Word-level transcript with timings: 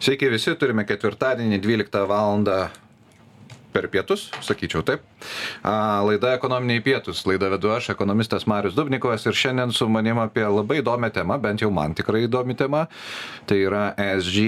Sveiki 0.00 0.30
visi, 0.32 0.54
turime 0.56 0.86
ketvirtadienį 0.88 1.58
12 1.60 2.06
val. 2.08 2.46
per 3.70 3.86
pietus, 3.86 4.30
sakyčiau 4.42 4.82
taip. 4.82 5.02
Laida 5.62 6.32
ekonominiai 6.34 6.80
pietus. 6.82 7.20
Laida 7.26 7.50
vedu 7.52 7.70
aš, 7.70 7.90
ekonomistas 7.92 8.46
Marius 8.46 8.74
Dubnikovas 8.74 9.26
ir 9.26 9.36
šiandien 9.36 9.72
su 9.72 9.86
manim 9.88 10.18
apie 10.18 10.42
labai 10.42 10.80
įdomią 10.80 11.12
temą, 11.12 11.36
bent 11.38 11.60
jau 11.60 11.70
man 11.70 11.94
tikrai 11.94 12.24
įdomi 12.26 12.56
tema. 12.56 12.86
Tai 13.46 13.58
yra 13.60 13.94
ESG. 13.94 14.40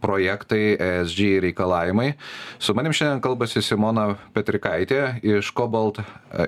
Projektai, 0.00 0.76
ESG 0.78 1.40
reikalavimai. 1.42 2.12
Su 2.58 2.74
manim 2.76 2.92
šiandien 2.92 3.20
kalbasi 3.24 3.62
Simona 3.64 4.14
Petrikaitė 4.32 5.18
iš 5.24 5.50
Cobalt. 5.56 5.98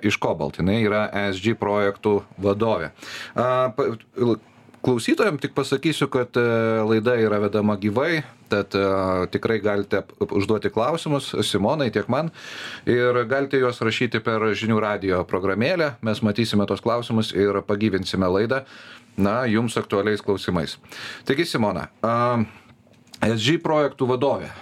Iš 0.02 0.20
Cobalt. 0.20 0.60
Jis 0.60 0.84
yra 0.86 1.08
ESG 1.26 1.56
projektų 1.58 2.20
vadovė. 2.38 2.92
A, 4.78 4.82
klausytojam 4.82 5.38
tik 5.38 5.54
pasakysiu 5.54 6.08
kad 6.08 6.36
e, 6.36 6.40
laida 6.86 7.16
yra 7.18 7.38
vedama 7.38 7.76
gyvai 7.76 8.22
tad 8.48 8.74
e, 8.74 8.82
tikrai 9.32 9.58
galite 9.60 10.02
užduoti 10.20 10.70
klausimus. 10.70 11.34
Simonai 11.42 11.90
tiek 11.90 12.08
man. 12.08 12.30
Ir 12.86 13.24
galite 13.28 13.58
juos 13.58 13.80
rašyti 13.82 14.20
per 14.24 14.40
žinių 14.54 14.80
radijo 14.80 15.24
programėlę. 15.28 15.96
Mes 16.02 16.22
matysime 16.22 16.66
tuos 16.66 16.80
klausimus 16.84 17.32
ir 17.36 17.60
pagyvinsime 17.66 18.28
laidą 18.30 18.62
na 19.18 19.42
jums 19.50 19.76
aktualiais 19.76 20.22
klausimais. 20.22 20.78
Taigi 21.26 21.44
simona 21.48 21.88
esg 23.26 23.58
projektų 23.64 24.06
vadovė 24.14 24.52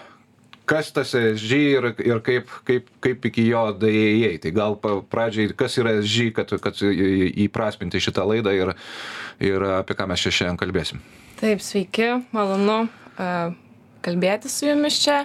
kas 0.69 0.91
tas 0.95 1.15
ESG 1.16 1.59
ir, 1.59 1.88
ir 2.05 2.23
kaip, 2.27 2.51
kaip, 2.66 2.88
kaip 3.05 3.29
iki 3.30 3.47
jo 3.48 3.66
daėjai. 3.80 4.33
Tai 4.43 4.52
gal 4.56 4.79
pradžiai, 5.12 5.52
kas 5.59 5.79
yra 5.80 5.97
ESG, 6.01 6.33
kad, 6.37 6.56
kad 6.62 6.83
įprasminti 7.47 8.02
šitą 8.02 8.27
laidą 8.29 8.55
ir, 8.56 8.75
ir 9.42 9.69
apie 9.79 9.97
ką 9.98 10.09
mes 10.11 10.25
čia 10.25 10.34
šiandien 10.41 10.61
kalbėsim. 10.61 11.05
Taip, 11.41 11.61
sveiki, 11.61 12.11
malonu 12.34 12.87
uh, 12.87 13.55
kalbėti 14.06 14.51
su 14.52 14.70
jumis 14.70 14.98
čia. 15.02 15.25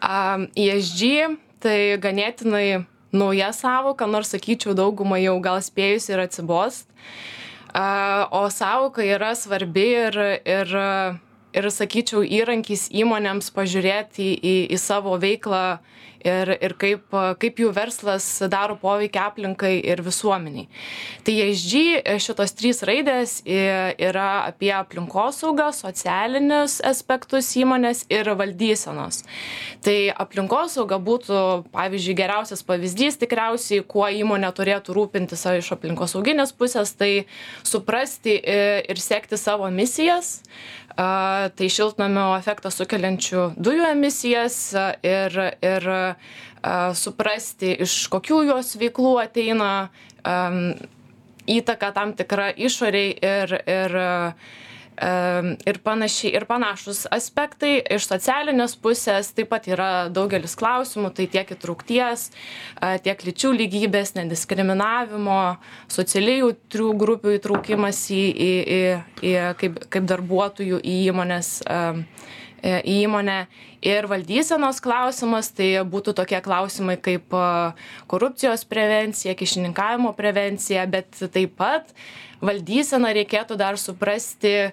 ESG 0.00 1.36
tai 1.60 1.76
ganėtinai 2.00 2.84
nauja 3.12 3.50
savoka, 3.52 4.06
nors 4.08 4.32
sakyčiau, 4.32 4.74
daugumą 4.76 5.18
jau 5.20 5.36
gal 5.44 5.60
spėjus 5.64 6.08
ir 6.12 6.22
atsibost. 6.22 6.86
O 8.32 8.44
savoka 8.50 9.04
yra 9.04 9.34
svarbi 9.38 9.86
ir, 10.06 10.16
ir 10.42 10.72
ir 11.56 11.70
sakyčiau 11.72 12.22
įrankis 12.24 12.88
įmonėms 12.92 13.50
pažiūrėti 13.54 14.32
į, 14.36 14.56
į 14.74 14.78
savo 14.80 15.16
veiklą 15.20 15.80
ir, 16.24 16.52
ir 16.60 16.74
kaip, 16.80 17.14
kaip 17.40 17.60
jų 17.60 17.70
verslas 17.74 18.26
daro 18.52 18.76
poveikį 18.80 19.20
aplinkai 19.22 19.72
ir 19.80 20.02
visuomeniai. 20.04 20.68
Tai 21.26 21.34
ESG 21.46 22.16
šitos 22.22 22.54
trys 22.56 22.82
raidės 22.86 23.38
yra 23.46 24.28
apie 24.48 24.72
aplinkosaugą, 24.76 25.70
socialinius 25.76 26.78
aspektus 26.86 27.50
įmonės 27.60 28.04
ir 28.12 28.32
valdysenos. 28.38 29.22
Tai 29.84 29.96
aplinkosauga 30.24 31.00
būtų, 31.02 31.40
pavyzdžiui, 31.74 32.18
geriausias 32.18 32.64
pavyzdys 32.66 33.20
tikriausiai, 33.20 33.84
kuo 33.86 34.08
įmonė 34.08 34.52
turėtų 34.56 34.96
rūpintis 34.96 35.46
iš 35.56 35.72
aplinkosauginės 35.76 36.52
pusės, 36.56 36.92
tai 36.96 37.24
suprasti 37.66 38.36
ir 38.40 39.00
sekti 39.00 39.40
savo 39.40 39.68
misijas 39.72 40.40
tai 40.96 41.68
šiltnamio 41.70 42.32
efektą 42.38 42.70
sukeliančių 42.74 43.44
dujų 43.56 43.86
emisijas 43.92 44.56
ir, 45.06 45.36
ir 45.62 45.88
suprasti, 46.98 47.72
iš 47.86 47.94
kokių 48.12 48.42
jos 48.50 48.74
veiklų 48.80 49.14
ateina 49.22 49.70
įtaka 51.50 51.92
tam 51.96 52.14
tikra 52.18 52.50
išoriai 52.52 53.14
ir, 53.16 53.54
ir 53.64 53.96
ir 55.00 55.78
panašiai 55.84 56.34
ir 56.36 56.44
panašūs 56.48 57.06
aspektai 57.14 57.78
iš 57.96 58.08
socialinės 58.10 58.76
pusės. 58.80 59.32
Taip 59.36 59.50
pat 59.52 59.68
yra 59.70 59.90
daugelis 60.12 60.56
klausimų 60.60 61.12
tai 61.16 61.28
tiek 61.32 61.52
įtraukties 61.56 62.28
tiek 63.04 63.24
lyčių 63.26 63.54
lygybės 63.56 64.14
nediskriminavimo 64.18 65.40
socialiai 65.90 66.42
jautrių 66.42 66.90
grupių 67.00 67.36
įtraukimas 67.38 68.02
į 68.12 68.22
į 68.30 68.50
į 68.60 68.82
į 69.30 69.34
kaip 69.60 69.80
kaip 69.90 70.10
darbuotojų 70.10 70.82
į 70.84 70.96
įmonės 71.10 71.56
į 72.62 72.96
įmonę. 73.06 73.40
Ir 73.86 74.08
valdysenos 74.10 74.80
klausimas 74.84 75.48
tai 75.56 75.72
būtų 75.88 76.14
tokie 76.18 76.40
klausimai 76.44 76.98
kaip 77.00 77.32
korupcijos 78.10 78.66
prevencija 78.68 79.36
kyšininkavimo 79.38 80.12
prevencija 80.18 80.84
bet 80.90 81.16
taip 81.32 81.56
pat 81.60 81.94
valdyseną 82.44 83.14
reikėtų 83.16 83.56
dar 83.60 83.80
suprasti 83.80 84.72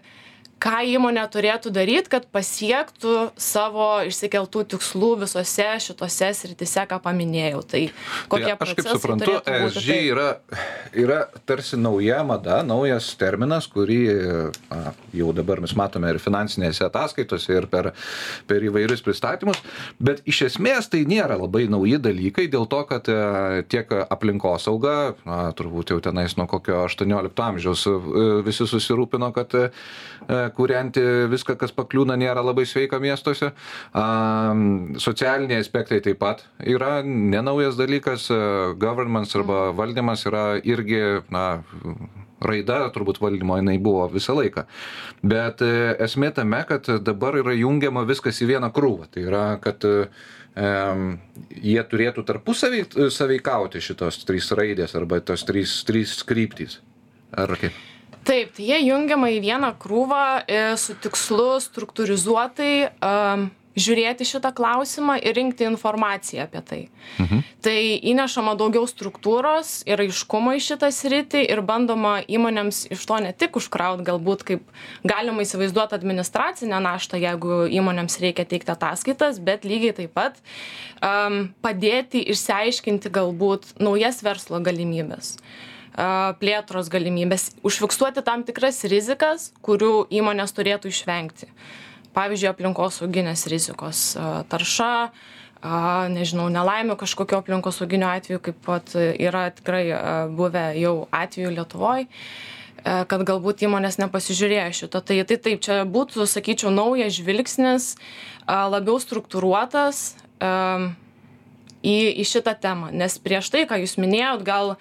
ką 0.64 0.82
įmonė 0.96 1.24
turėtų 1.34 1.72
daryt 1.74 2.10
kad 2.12 2.26
pasiektų 2.34 3.16
savo 3.38 3.90
išsikeltų 4.08 4.64
tikslų 4.74 5.12
visose 5.24 5.68
šitose 5.84 6.32
srityse 6.34 6.86
ką 6.90 7.00
paminėjau. 7.04 7.62
Tai 7.68 7.84
kokie 8.32 8.50
tai 8.50 8.58
aš 8.66 8.74
kaip 8.78 8.90
suprantu 8.90 9.38
esg 9.42 9.82
tai... 9.86 10.00
yra 10.12 10.28
yra 10.98 11.20
tarsi 11.50 11.78
nauja 11.80 12.24
mada 12.28 12.62
naujas 12.66 13.10
terminas 13.20 13.68
kurį 13.72 14.00
na, 14.72 14.94
jau 15.16 15.32
dabar 15.36 15.62
mes 15.64 15.74
matome 15.78 16.10
ir 16.14 16.22
finansinėse 16.22 16.86
ataskaitose 16.88 17.58
ir 17.58 17.70
per 17.72 17.92
per 18.48 18.66
įvairius 18.66 19.04
pristatymus 19.06 19.62
bet 20.00 20.24
iš 20.30 20.44
esmės 20.50 20.90
tai 20.92 21.04
nėra 21.10 21.38
labai 21.40 21.66
nauji 21.72 22.00
dalykai 22.02 22.48
dėl 22.52 22.68
to 22.70 22.82
kad 22.90 23.10
e, 23.12 23.64
tiek 23.70 23.92
aplinkosauga 24.08 24.96
na 25.28 25.40
turbūt 25.58 25.94
jau 25.94 26.00
tenais 26.04 26.38
nuo 26.40 26.48
kokio 26.50 26.84
aštuoniolikto 26.88 27.46
amžiaus 27.46 27.86
e, 27.90 27.96
visi 28.48 28.68
susirūpino 28.70 29.32
kad 29.36 29.56
e, 29.58 29.68
kūrenti 30.56 31.04
viską, 31.32 31.58
kas 31.60 31.74
pakliūna, 31.76 32.18
nėra 32.20 32.44
labai 32.46 32.66
sveika 32.70 33.00
miestuose. 33.04 33.52
Socialiniai 35.08 35.62
aspektai 35.64 36.00
taip 36.06 36.22
pat 36.22 36.46
yra 36.64 37.02
nenaujas 37.06 37.80
dalykas. 37.80 38.30
Governments 38.80 39.36
arba 39.38 39.68
valdymas 39.78 40.26
yra 40.30 40.46
irgi, 40.64 41.02
na, 41.34 41.48
raida 42.44 42.82
turbūt 42.94 43.22
valdymo 43.22 43.58
jinai 43.60 43.78
buvo 43.82 44.06
visą 44.14 44.36
laiką. 44.38 44.66
Bet 45.26 45.64
e, 45.66 45.96
esmė 46.06 46.32
tame, 46.38 46.62
kad 46.70 46.90
dabar 47.06 47.38
yra 47.42 47.56
jungiama 47.58 48.06
viskas 48.08 48.42
į 48.44 48.52
vieną 48.54 48.72
krūvą. 48.76 49.10
Tai 49.14 49.26
yra, 49.26 49.46
kad 49.64 49.86
um, 49.88 51.10
jie 51.50 51.80
turėtų 51.92 52.26
tarpusavį 52.28 52.84
saveikauti 53.14 53.82
šitos 53.84 54.22
trys 54.28 54.52
raidės 54.58 54.96
arba 54.98 55.22
tos 55.26 55.46
trys, 55.48 55.80
trys 55.88 56.20
kryptys. 56.28 56.82
Ar 57.38 57.58
kaip? 57.60 57.76
Taip 58.28 58.52
tai 58.58 58.68
jie 58.68 58.82
jungiama 58.88 59.32
į 59.34 59.40
vieną 59.46 59.72
krūvą 59.82 60.26
e, 60.44 60.66
su 60.80 60.98
tikslu 61.04 61.56
struktūrizuotai 61.64 62.74
žiūrėti 63.78 64.26
šitą 64.26 64.52
klausimą 64.58 65.18
ir 65.22 65.36
rinkti 65.38 65.68
informaciją 65.68 66.48
apie 66.48 66.62
tai. 66.66 66.80
Mhm. 67.22 67.44
Tai 67.66 67.78
įnešama 68.12 68.56
daugiau 68.58 68.88
struktūros 68.90 69.84
ir 69.90 70.02
aiškumo 70.02 70.56
į 70.58 70.64
šitą 70.66 70.90
sritį 70.94 71.44
ir 71.46 71.62
bandoma 71.66 72.18
įmonėms 72.26 72.88
iš 72.96 73.06
to 73.10 73.20
ne 73.24 73.34
tik 73.38 73.60
užkraut 73.60 74.02
galbūt 74.08 74.46
kaip 74.48 74.66
galima 75.08 75.46
įsivaizduoti 75.46 75.98
administracinę 75.98 76.82
naštą, 76.84 77.22
jeigu 77.22 77.64
įmonėms 77.80 78.20
reikia 78.24 78.48
teikti 78.50 78.74
ataskaitas, 78.74 79.42
bet 79.44 79.68
lygiai 79.68 79.96
taip 80.02 80.14
pat 80.18 80.42
um, 81.02 81.50
padėti 81.62 82.24
išsiaiškinti 82.34 83.14
galbūt 83.14 83.76
naujas 83.84 84.24
verslo 84.26 84.62
galimybės 84.64 85.36
plėtros 85.98 86.92
galimybės, 86.94 87.52
užfiksuoti 87.66 88.24
tam 88.26 88.46
tikras 88.48 88.84
rizikas, 88.90 89.52
kurių 89.66 90.08
įmonės 90.14 90.54
turėtų 90.54 90.92
išvengti. 90.94 91.50
Pavyzdžiui, 92.18 92.52
aplinkosauginės 92.52 93.46
rizikos 93.50 94.04
tarša, 94.50 94.92
nežinau, 96.14 96.48
nelaimė 96.54 96.98
kažkokio 96.98 97.42
aplinkosauginio 97.42 98.10
atveju, 98.10 98.42
kaip 98.46 98.62
pat 98.66 98.94
yra 98.98 99.48
tikrai 99.58 99.84
buvę 100.38 100.70
jau 100.78 100.96
atveju 101.14 101.56
Lietuvoje 101.58 102.08
kad 102.88 103.24
galbūt 103.28 103.66
įmonės 103.68 103.98
nepasižiūrėjo 104.00 104.68
šito. 104.78 105.02
Tai, 105.04 105.18
tai 105.28 105.38
taip, 105.44 105.60
čia 105.66 105.82
būtų, 105.84 106.28
sakyčiau, 106.30 106.72
naujas 106.72 107.18
žvilgsnis, 107.18 107.90
labiau 108.48 108.96
struktūruotas, 109.02 110.14
į, 111.88 111.98
į 112.22 112.28
šitą 112.28 112.56
temą. 112.62 112.92
Nes 112.92 113.18
prieš 113.22 113.52
tai, 113.54 113.66
ką 113.70 113.80
jūs 113.84 113.98
minėjot, 114.02 114.44
gal, 114.48 114.76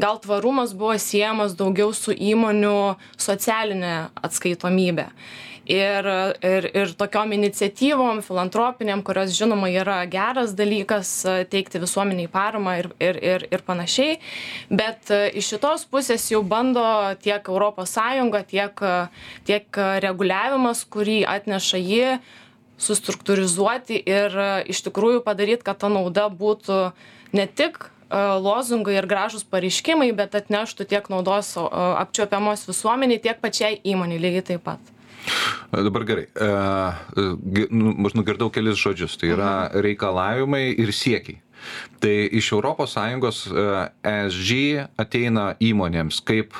gal 0.00 0.20
tvarumas 0.22 0.74
buvo 0.76 0.96
siejamas 1.00 1.56
daugiau 1.58 1.94
su 1.96 2.14
įmonių 2.14 2.96
socialinė 3.20 3.94
atskaitomybė. 4.20 5.10
Ir, 5.70 6.06
ir, 6.42 6.64
ir 6.74 6.92
tokiom 6.98 7.30
iniciatyvom, 7.36 8.22
filantropinėm, 8.26 9.04
kurios 9.06 9.30
žinoma 9.36 9.68
yra 9.70 10.00
geras 10.10 10.54
dalykas 10.58 11.12
teikti 11.52 11.78
visuomeniai 11.78 12.30
paramą 12.32 12.74
ir, 12.80 12.88
ir, 12.98 13.20
ir, 13.22 13.44
ir 13.52 13.62
panašiai. 13.68 14.16
Bet 14.72 15.12
iš 15.12 15.52
šitos 15.52 15.84
pusės 15.92 16.26
jau 16.32 16.42
bando 16.42 16.82
tiek 17.22 17.46
ES, 17.46 17.96
tiek, 18.50 18.82
tiek 19.46 19.82
reguliavimas, 20.08 20.82
kurį 20.90 21.20
atneša 21.38 21.82
ji, 21.84 22.06
sustruktūrizuoti 22.80 24.00
ir 24.00 24.36
e, 24.36 24.50
iš 24.72 24.84
tikrųjų 24.88 25.24
padaryt, 25.26 25.64
kad 25.66 25.80
ta 25.82 25.90
nauda 25.92 26.28
būtų 26.32 26.78
ne 27.36 27.46
tik 27.46 27.82
e, 27.84 27.90
lozungai 28.40 28.96
ir 28.98 29.08
gražūs 29.10 29.44
pareiškimai, 29.50 30.10
bet 30.16 30.38
atneštų 30.38 30.88
tiek 30.90 31.12
naudos 31.12 31.52
apčiopiamos 31.60 32.66
visuomeniai, 32.70 33.22
tiek 33.22 33.42
pačiai 33.42 33.78
įmoniai 33.84 34.22
lygiai 34.22 34.48
taip 34.54 34.66
pat. 34.66 34.96
Dabar 35.70 36.06
gerai. 36.08 36.26
Nu, 37.70 37.92
aš 38.08 38.16
nugirdau 38.16 38.48
kelis 38.50 38.80
žodžius. 38.80 39.18
Tai 39.20 39.28
yra 39.34 39.52
reikalavimai 39.76 40.70
ir 40.72 40.90
siekiai. 40.96 41.42
Tai 42.00 42.14
iš 42.40 42.52
ES 42.56 43.40
ESG 44.00 44.52
ateina 44.98 45.50
įmonėms 45.60 46.22
kaip 46.24 46.56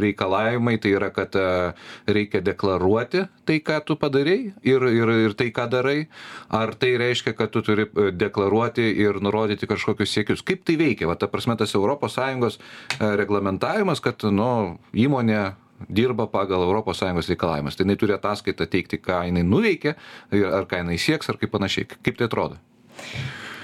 reikalavimai 0.00 0.76
tai 0.82 0.94
yra 0.96 1.10
kad 1.14 1.36
e, 1.36 1.72
reikia 2.06 2.42
deklaruoti 2.44 3.24
tai 3.44 3.58
ką 3.60 3.80
tu 3.86 3.96
padarei 4.00 4.52
ir 4.62 4.86
ir 4.88 5.12
ir 5.14 5.34
tai 5.34 5.50
ką 5.50 5.68
darai. 5.70 6.06
Ar 6.48 6.74
tai 6.74 6.96
reiškia 6.98 7.34
kad 7.36 7.50
tu 7.50 7.62
turi 7.62 7.86
e, 7.86 8.10
deklaruoti 8.12 8.86
ir 9.04 9.20
nurodyti 9.20 9.66
kažkokius 9.66 10.14
siekius? 10.14 10.42
Kaip 10.42 10.64
tai 10.64 10.76
veikia? 10.80 11.08
Va 11.08 11.16
ta 11.16 11.26
prasme 11.26 11.56
tas 11.56 11.74
sąjungos 11.74 12.58
e, 12.58 13.16
reglamentavimas 13.16 14.00
kad 14.00 14.24
nu 14.24 14.78
įmonė 14.94 15.54
dirba 15.88 16.26
pagal 16.26 16.64
sąjungos 16.94 17.28
reikalavimus. 17.28 17.76
Tai 17.76 17.84
jinai 17.84 17.96
turi 17.96 18.14
ataskaitą 18.14 18.66
teikti 18.66 18.98
ką 18.98 19.24
jinai 19.28 19.42
nuveikė 19.42 19.94
ar 20.32 20.66
ką 20.70 20.84
jinai 20.84 20.98
sieks 20.98 21.28
ar 21.28 21.36
kaip 21.36 21.50
panašiai. 21.50 21.88
Kaip 22.02 22.18
tai 22.18 22.28
atrodo? 22.30 22.60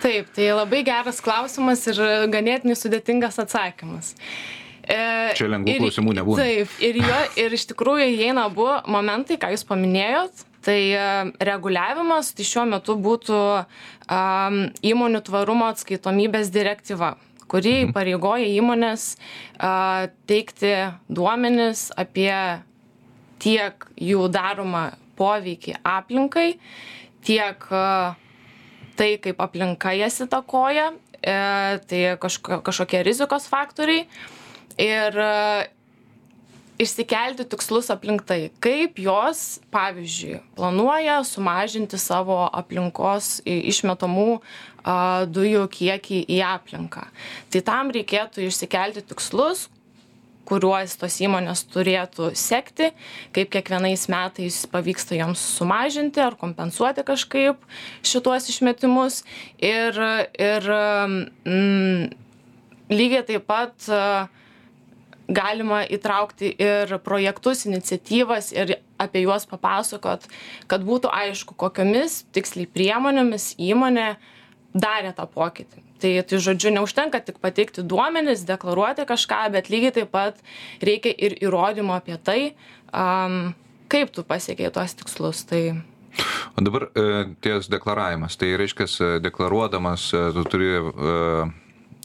Taip, 0.00 0.30
tai 0.32 0.48
labai 0.56 0.80
geras 0.84 1.20
klausimas 1.20 1.84
ir 1.90 1.98
ganėtinai 2.32 2.76
sudėtingas 2.78 3.36
atsakymas. 3.42 4.14
E, 4.90 5.32
Čia 5.38 5.46
lengvų 5.52 5.70
ir, 5.70 5.82
klausimų 5.84 6.14
nebūna. 6.18 6.44
Taip, 6.44 6.76
ir, 6.82 6.98
jo, 7.04 7.18
ir 7.38 7.54
iš 7.54 7.68
tikrųjų 7.70 8.08
įeina 8.16 8.48
abu 8.50 8.66
momentai, 8.90 9.38
ką 9.40 9.52
jūs 9.54 9.66
paminėjot. 9.68 10.46
Tai 10.66 10.76
e, 10.76 11.02
reguliavimas, 11.46 12.34
tai 12.36 12.44
šiuo 12.44 12.66
metu 12.68 12.96
būtų 13.00 13.36
um, 13.40 14.58
įmonių 14.84 15.22
tvarumo 15.24 15.70
atskaitomybės 15.72 16.50
direktyva 16.52 17.14
kuri 17.50 17.72
mhm. 17.80 17.92
pareigoja 17.96 18.46
įmonės 18.46 19.14
uh, 19.16 20.06
teikti 20.30 20.70
duomenis 21.10 21.88
apie 21.98 22.30
tiek 23.42 23.86
jų 23.98 24.28
daromą 24.30 24.90
poveikį 25.18 25.80
aplinkai, 25.82 26.52
tiek 27.26 27.66
uh, 27.72 28.14
tai, 29.00 29.14
kaip 29.24 29.40
aplinka 29.42 29.96
jas 29.96 30.20
įtakoja, 30.22 30.90
e, 31.24 31.34
tai 31.88 32.00
kažko, 32.20 32.60
kažkokie 32.64 33.00
rizikos 33.06 33.48
faktoriai. 33.48 34.04
Uh, 34.04 34.39
ir 34.80 35.20
e, 35.20 35.30
išsikelti 36.80 37.44
tikslus 37.52 37.90
aplink 37.92 38.24
tai, 38.28 38.48
kaip 38.64 38.98
jos, 39.00 39.60
pavyzdžiui, 39.74 40.40
planuoja 40.56 41.20
sumažinti 41.28 42.00
savo 42.00 42.42
aplinkos 42.48 43.40
išmetamų 43.44 44.40
dujų 45.28 45.66
kiekį 45.74 46.22
į 46.24 46.40
aplinką. 46.46 47.04
Tai 47.52 47.60
tam 47.66 47.92
reikėtų 47.92 48.46
išsikelti 48.46 49.04
tikslus, 49.10 49.66
kuriuos 50.48 50.96
tos 50.98 51.20
įmonės 51.22 51.62
turėtų 51.70 52.32
sekti, 52.38 52.90
kaip 53.36 53.52
kiekvienais 53.52 54.08
metais 54.10 54.64
pavyksta 54.72 55.18
joms 55.18 55.42
sumažinti 55.58 56.24
ar 56.24 56.34
kompensuoti 56.40 57.04
kažkaip 57.06 57.60
šituos 58.02 58.48
išmetimus. 58.50 59.20
Ir, 59.62 60.00
ir 60.40 60.72
mm, 61.44 62.10
lygiai 62.90 63.22
taip 63.28 63.46
pat 63.46 63.76
uh, 63.92 64.39
galima 65.30 65.82
įtraukti 65.86 66.50
ir 66.58 66.96
projektus 67.04 67.64
iniciatyvas 67.68 68.50
ir 68.56 68.76
apie 69.00 69.22
juos 69.24 69.46
papasakot 69.50 70.26
kad 70.70 70.84
būtų 70.86 71.12
aišku 71.14 71.56
kokiomis 71.58 72.24
tiksliai 72.34 72.68
priemonėmis 72.70 73.54
įmonė 73.58 74.14
darė 74.74 75.14
tą 75.16 75.26
pokytį. 75.30 75.82
Tai 76.00 76.10
tai 76.26 76.40
žodžiu 76.40 76.72
neužtenka 76.74 77.20
tik 77.24 77.40
pateikti 77.42 77.84
duomenis 77.86 78.46
deklaruoti 78.48 79.06
kažką 79.08 79.46
bet 79.54 79.70
lygiai 79.72 79.94
taip 80.00 80.12
pat 80.14 80.38
reikia 80.82 81.12
ir 81.12 81.36
įrodymų 81.42 81.96
apie 81.98 82.16
tai 82.16 82.40
am 82.92 83.54
kaip 83.90 84.12
tu 84.14 84.24
pasiekei 84.26 84.70
tuos 84.72 84.94
tikslus. 84.96 85.44
Tai 85.50 85.62
o 86.56 86.62
dabar 86.62 86.88
e, 86.94 87.06
ties 87.42 87.68
deklaravimas. 87.70 88.38
Tai 88.38 88.54
reiškias 88.62 88.98
deklaruodamas 89.22 90.10
e, 90.14 90.22
tu 90.36 90.46
turi 90.50 90.70
e, 90.78 91.18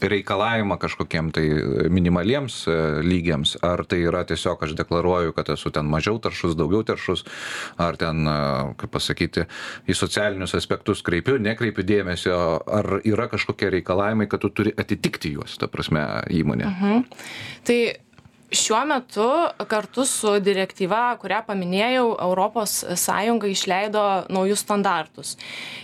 reikalavimą 0.00 0.78
kažkokiem 0.78 1.30
tai 1.34 1.44
minimaliems 1.92 2.58
e, 2.68 2.76
lygiams? 3.06 3.56
Ar 3.64 3.84
tai 3.88 4.02
yra 4.06 4.24
tiesiog 4.28 4.62
aš 4.66 4.76
deklaruoju 4.78 5.34
kad 5.36 5.50
esu 5.54 5.72
ten 5.74 5.88
mažiau 5.90 6.18
taršus 6.22 6.56
daugiau 6.58 6.84
taršus? 6.86 7.24
Ar 7.80 7.96
ten 8.00 8.26
e, 8.28 8.38
kaip 8.80 8.92
pasakyti 8.92 9.46
į 9.88 9.96
socialinius 9.96 10.56
aspektus 10.58 11.04
kreipiu 11.06 11.38
nekreipiu 11.42 11.86
dėmesio? 11.86 12.40
Ar 12.66 12.98
yra 13.04 13.28
kažkokie 13.32 13.70
reikalavimai 13.78 14.28
kad 14.30 14.44
tu 14.44 14.52
turi 14.52 14.74
atitikti 14.76 15.36
juos 15.36 15.58
ta 15.60 15.70
prasme 15.70 16.04
įmonė? 16.32 16.66
Mhm. 16.66 17.06
tai 17.66 17.78
šiuo 18.52 18.84
metu 18.86 19.26
kartu 19.68 20.04
su 20.06 20.36
direktyva 20.40 21.16
kurią 21.20 21.42
paminėjau 21.48 22.06
sąjunga 23.00 23.50
išleido 23.50 24.02
naujus 24.30 24.62
standartus. 24.62 25.36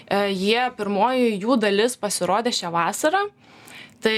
E, 0.07 0.31
jie 0.31 0.71
pirmoji 0.77 1.39
jų 1.43 1.59
dalis 1.59 1.97
pasirodė 1.97 2.53
šią 2.55 2.71
vasarą 2.75 3.25
tai 4.03 4.17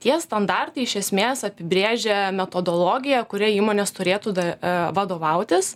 tie 0.00 0.16
standartai 0.20 0.84
iš 0.86 0.96
esmės 1.02 1.44
apibrėžia 1.48 2.30
metodologiją 2.36 3.22
kuria 3.30 3.50
įmonės 3.56 3.92
turėtų 3.96 4.34
da, 4.36 4.46
e, 4.54 4.74
vadovautis 4.96 5.74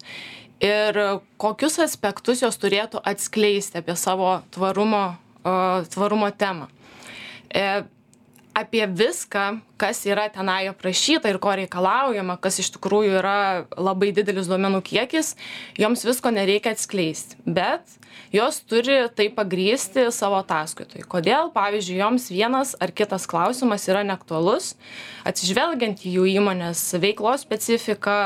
ir 0.64 1.00
kokius 1.40 1.78
aspektus 1.84 2.42
jos 2.44 2.58
turėtų 2.60 3.02
atskleisti 3.04 3.80
apie 3.82 3.96
savo 3.98 4.38
tvarumo, 4.54 5.16
tvarumo 5.92 6.30
temą. 6.38 6.70
Apie 8.54 8.86
viską 8.86 9.58
kas 9.82 10.04
yra 10.06 10.28
tenai 10.30 10.68
aprašyta 10.70 11.28
ir 11.32 11.40
ko 11.42 11.56
reikalaujama 11.58 12.36
kas 12.42 12.60
iš 12.62 12.70
tikrųjų 12.76 13.18
yra 13.18 13.38
labai 13.74 14.12
didelis 14.14 14.46
duomenų 14.46 14.78
kiekis 14.86 15.32
joms 15.80 16.04
visko 16.06 16.30
nereikia 16.30 16.74
atskleisti. 16.76 17.40
Bet 17.42 17.98
jos 18.34 18.60
turi 18.62 19.00
tai 19.18 19.26
pagrįsti 19.34 20.06
savo 20.14 20.38
ataskaitoj. 20.44 21.02
Kodėl 21.10 21.50
pavyzdžiui 21.54 21.98
joms 21.98 22.30
vienas 22.30 22.76
ar 22.78 22.94
kitas 22.94 23.26
klausimas 23.30 23.88
yra 23.90 24.04
neaktualus 24.06 24.76
atsižvelgiant 25.26 26.06
į 26.06 26.16
jų 26.20 26.30
įmonės 26.38 26.86
veiklos 27.02 27.42
specifiką 27.42 28.18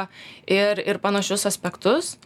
ir 0.44 0.84
ir 0.84 1.00
panašius 1.00 1.48
aspektus 1.48 2.18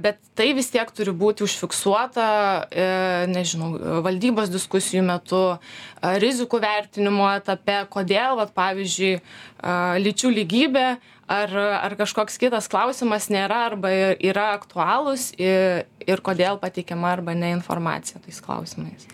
bet 0.00 0.18
tai 0.36 0.50
vis 0.52 0.68
tiek 0.68 0.90
turi 0.92 1.12
būti 1.16 1.44
užfiksuota, 1.46 2.26
e, 2.68 2.86
nežinau, 3.32 3.70
valdybos 4.04 4.50
diskusijų 4.52 5.04
metu, 5.06 5.40
e, 5.54 6.10
rizikų 6.20 6.60
vertinimo 6.60 7.30
etape, 7.32 7.78
kodėl, 7.92 8.36
vat, 8.40 8.52
pavyzdžiui, 8.56 9.14
lyčių 10.04 10.30
lygybė 10.34 10.84
ar, 11.32 11.54
ar 11.56 11.94
kažkoks 11.96 12.36
kitas 12.42 12.68
klausimas 12.68 13.30
nėra 13.32 13.62
arba 13.70 13.88
yra 14.20 14.50
aktualūs 14.58 15.30
ir, 15.40 15.86
ir 16.04 16.20
kodėl 16.20 16.60
pateikiama 16.60 17.14
arba 17.14 17.32
ne 17.32 17.54
informacija 17.56 18.20
tais 18.20 18.42
klausimais. 18.44 19.08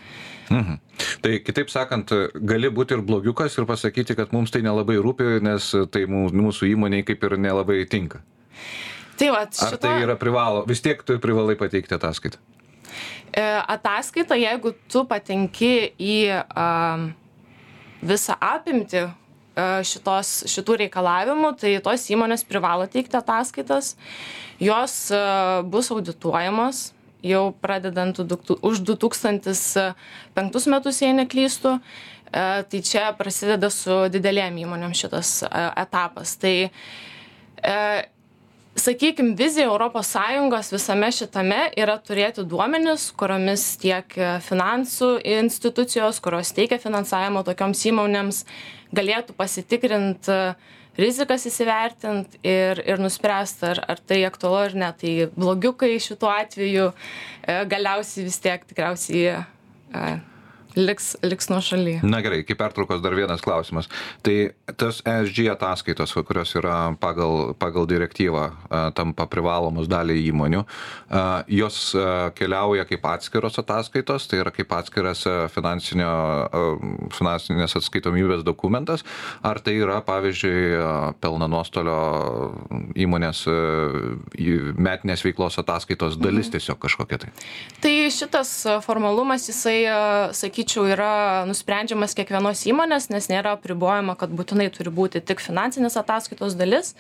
Mhm. 0.51 0.81
Tai 1.23 1.37
kitaip 1.47 1.71
sakant, 1.71 2.11
gali 2.35 2.69
būti 2.75 2.97
ir 2.97 3.05
blogiukas 3.07 3.55
ir 3.55 3.69
pasakyti, 3.71 4.19
kad 4.19 4.35
mums 4.35 4.51
tai 4.51 4.65
nelabai 4.67 4.99
rūpi, 4.99 5.39
nes 5.47 5.71
tai 5.95 6.09
mūsų 6.11 6.73
įmoniai 6.75 7.07
kaip 7.07 7.23
ir 7.29 7.39
nelabai 7.39 7.85
tinka. 7.87 8.25
Tai 9.21 9.29
va, 9.35 9.45
šita... 9.45 9.75
Ar 9.77 9.81
tai 9.83 9.95
yra 10.07 10.17
privalo, 10.17 10.65
vis 10.69 10.81
tiek 10.81 11.03
tu 11.05 11.19
privalai 11.21 11.57
pateikti 11.61 11.93
ataskaitą? 11.97 12.41
E, 13.31 13.43
ataskaita, 13.77 14.39
jeigu 14.41 14.73
tu 14.91 15.05
patenki 15.09 15.93
į 16.01 16.15
um, 16.41 17.11
visą 18.01 18.37
apimti 18.41 19.03
e, 19.05 19.11
šitos, 19.87 20.31
šitų 20.51 20.79
reikalavimų, 20.87 21.53
tai 21.61 21.75
tos 21.85 22.07
įmonės 22.15 22.47
privalo 22.49 22.89
teikti 22.91 23.19
ataskaitas, 23.21 23.93
jos 24.61 24.97
uh, 25.13 25.61
bus 25.69 25.93
audituojamos 25.93 26.89
jau 27.25 27.51
pradedant 27.61 28.17
už 28.21 28.81
2005 28.89 30.71
metus, 30.73 31.03
jei 31.03 31.13
neklystu. 31.13 31.77
Tai 32.31 32.81
čia 32.87 33.09
prasideda 33.19 33.67
su 33.75 34.07
didelėm 34.15 34.61
įmonėm 34.63 34.93
šitas 34.95 35.41
etapas. 35.51 36.37
Tai 36.39 36.71
sakykim 38.79 39.35
vizija 39.39 39.67
europos 39.67 40.13
sąjungos 40.15 40.73
visame 40.73 41.11
šitame 41.13 41.61
yra 41.79 41.97
turėti 41.99 42.45
duomenis 42.49 43.11
kuriomis 43.19 43.65
tiek 43.83 44.19
finansų 44.47 45.17
institucijos 45.39 46.21
kurios 46.23 46.53
teikia 46.57 46.79
finansavimą 46.83 47.45
tokioms 47.49 47.87
įmonėms 47.91 48.45
galėtų 48.95 49.35
pasitikrint 49.39 50.31
rizikas 51.01 51.47
įsivertint 51.49 52.39
ir 52.47 52.81
ir 52.85 53.01
nuspręst 53.03 53.63
ar 53.67 53.83
ar 53.89 54.01
tai 54.01 54.23
aktualu 54.29 54.59
ar 54.65 54.75
ne. 54.83 54.91
Tai 55.01 55.13
blogiukai 55.37 55.93
šituo 56.03 56.31
atveju 56.33 56.91
e, 56.91 57.57
galiausiai 57.71 58.27
vis 58.27 58.41
tiek 58.43 58.67
tikriausiai 58.69 59.23
e, 59.31 60.11
liks, 60.77 61.17
liks 61.23 61.49
nuo 61.51 61.61
šaly. 61.65 62.01
Na 62.07 62.21
gerai, 62.25 62.41
iki 62.45 62.55
pertraukos 62.59 63.03
dar 63.03 63.15
vienas 63.17 63.41
klausimas. 63.43 63.89
Tai 64.23 64.51
tas 64.79 65.03
ESG 65.07 65.49
ataskaitos, 65.55 66.15
kurios 66.27 66.55
yra 66.59 66.97
pagal, 67.01 67.55
pagal 67.59 67.87
direktyvą, 67.91 68.51
tampa 68.95 69.27
privalomos 69.31 69.89
daliai 69.91 70.29
įmonių, 70.31 70.63
jos 71.51 71.97
keliauja 72.39 72.85
kaip 72.89 73.03
atskiros 73.11 73.59
ataskaitos, 73.63 74.29
tai 74.31 74.37
yra 74.45 74.51
kaip 74.55 74.71
atskiras 74.77 75.21
finansinės 75.55 77.77
atskaitomybės 77.81 78.43
dokumentas, 78.47 79.01
ar 79.43 79.57
tai 79.65 79.75
yra, 79.81 80.01
pavyzdžiui, 80.07 80.61
pelno 81.21 81.47
nuostolio 81.51 82.01
įmonės 82.95 83.39
metinės 84.79 85.25
veiklos 85.27 85.59
ataskaitos 85.63 86.19
dalis 86.21 86.49
mhm. 86.49 86.53
tiesiog 86.57 86.79
kažkokia 86.87 87.17
tai? 87.25 87.31
Tai 87.83 87.95
šitas 88.15 88.51
formalumas, 88.87 89.43
jisai, 89.51 89.79
sakykime, 90.37 90.70
sakyčiau 90.71 90.87
yra 90.87 91.45
nusprendžiamas 91.51 92.15
kiekvienos 92.15 92.63
įmonės 92.71 93.11
nes 93.11 93.27
nėra 93.29 93.57
apribojama 93.57 94.15
kad 94.15 94.31
būtinai 94.31 94.71
turi 94.71 94.91
būti 94.91 95.21
tik 95.21 95.41
finansinės 95.43 95.99
ataskaitos 95.99 96.55
dalis. 96.55 96.95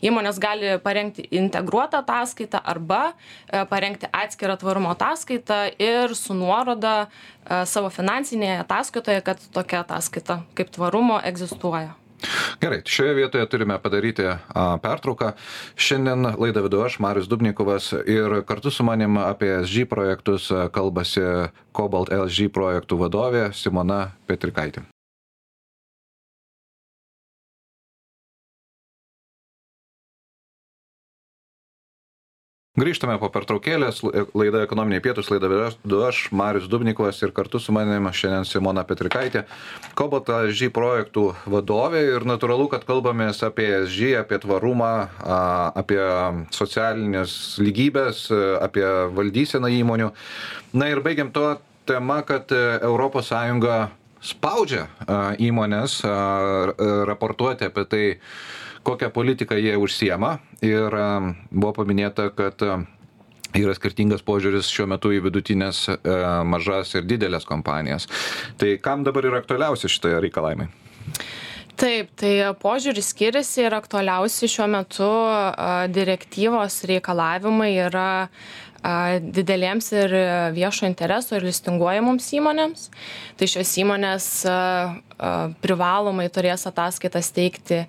Įmonės 0.00 0.40
gali 0.40 0.78
parengti 0.80 1.26
integruotą 1.30 2.00
ataskaitą 2.00 2.62
arba 2.64 3.12
e, 3.12 3.64
parengti 3.68 4.08
atskirą 4.08 4.56
tvarumo 4.56 4.94
ataskaitą 4.96 5.76
ir 5.78 6.16
su 6.16 6.34
nuoroda 6.34 7.08
e, 7.08 7.66
savo 7.66 7.90
finansinėje 7.92 8.62
ataskaitoje 8.64 9.20
kad 9.20 9.40
tokia 9.52 9.84
ataskaita 9.84 10.42
kaip 10.56 10.72
tvarumo 10.72 11.20
egzistuoja 11.20 11.99
Gerai, 12.60 12.82
šioje 12.84 13.14
vietoje 13.14 13.48
turime 13.48 13.78
padaryti 13.82 14.26
a, 14.28 14.38
pertrauką. 14.82 15.32
Šiandien 15.80 16.32
laidą 16.36 16.64
vedu 16.66 16.84
aš, 16.84 17.00
Marius 17.00 17.28
Dubnikovas, 17.30 17.92
ir 18.06 18.42
kartu 18.48 18.70
su 18.70 18.84
manim 18.84 19.18
apie 19.22 19.52
SG 19.64 19.88
projektus 19.88 20.50
kalbasi 20.74 21.26
Cobalt 21.76 22.12
LG 22.12 22.50
projektų 22.52 23.00
vadovė 23.04 23.50
Simona 23.56 24.10
Petrikaitė. 24.26 24.84
Grįžtame 32.80 33.18
po 33.20 33.28
pertraukėlės, 33.28 33.98
laida 34.32 34.62
ekonominiai 34.64 35.02
pietus, 35.04 35.28
laida 35.28 35.50
vedu 35.50 35.98
aš, 36.06 36.20
Marius 36.32 36.68
Dubnikovas 36.70 37.18
ir 37.20 37.34
kartu 37.36 37.60
su 37.60 37.74
manimi 37.76 38.08
šiandien 38.16 38.46
Simona 38.48 38.86
Petrikaitė, 38.88 39.42
Kobota 39.98 40.38
SG 40.48 40.70
projektų 40.72 41.26
vadovė 41.50 42.00
ir 42.14 42.24
natūralu, 42.24 42.70
kad 42.72 42.86
kalbamės 42.88 43.42
apie 43.44 43.68
SG, 43.82 44.14
apie 44.22 44.40
tvarumą, 44.40 44.92
apie 45.76 46.00
socialinės 46.56 47.36
lygybės, 47.60 48.30
apie 48.64 48.86
valdyseną 49.18 49.68
įmonių. 49.82 50.14
Na 50.72 50.88
ir 50.88 51.04
baigiam 51.04 51.34
to 51.36 51.50
tema, 51.90 52.22
kad 52.24 52.48
ES 52.48 53.34
spaudžia 54.20 54.86
įmonės 55.40 56.00
raportuoti 57.08 57.68
apie 57.68 57.84
tai, 57.88 58.04
kokią 58.86 59.10
politiką 59.12 59.58
jie 59.60 59.74
užsiema 59.76 60.38
ir 60.64 60.94
buvo 61.50 61.72
paminėta, 61.80 62.30
kad 62.36 62.62
yra 63.56 63.74
skirtingas 63.74 64.22
požiūris 64.22 64.70
šiuo 64.70 64.86
metu 64.92 65.10
į 65.12 65.24
vidutinės, 65.26 65.82
mažas 66.46 66.94
ir 66.94 67.08
didelės 67.08 67.48
kompanijas. 67.48 68.06
Tai 68.60 68.76
kam 68.84 69.04
dabar 69.04 69.26
yra 69.26 69.42
aktualiausi 69.42 69.90
šitoje 69.90 70.20
reikalavimai? 70.22 70.70
Taip, 71.80 72.10
tai 72.20 72.32
požiūris 72.60 73.06
skiriasi 73.14 73.62
ir 73.64 73.72
aktualiausi 73.72 74.48
šiuo 74.52 74.66
metu 74.68 75.08
direktyvos 75.88 76.82
reikalavimai 76.90 77.70
yra 77.86 78.10
didelėms 78.82 79.92
ir 79.92 80.14
viešo 80.56 80.86
intereso 80.88 81.36
ir 81.36 81.44
listinguojamoms 81.44 82.24
įmonėms. 82.38 82.88
Tai 83.36 83.46
šios 83.52 83.68
įmonės 83.82 84.28
privalomai 85.60 86.28
turės 86.32 86.64
ataskaitas 86.70 87.28
teikti 87.36 87.82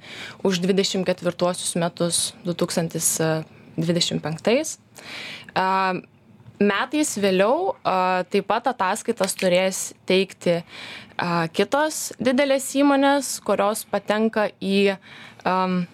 už 0.43 0.60
24 0.65 1.79
metus 1.79 2.33
2025. 2.43 4.75
Metais 6.62 7.17
vėliau 7.17 7.74
taip 8.29 8.45
pat 8.51 8.67
ataskaitas 8.69 9.33
turės 9.39 9.95
teikti 10.05 10.62
kitos 11.55 12.12
didelės 12.21 12.67
įmonės, 12.77 13.39
kurios 13.45 13.81
patenka 13.89 14.50
į 14.62 14.98
um, 15.45 15.86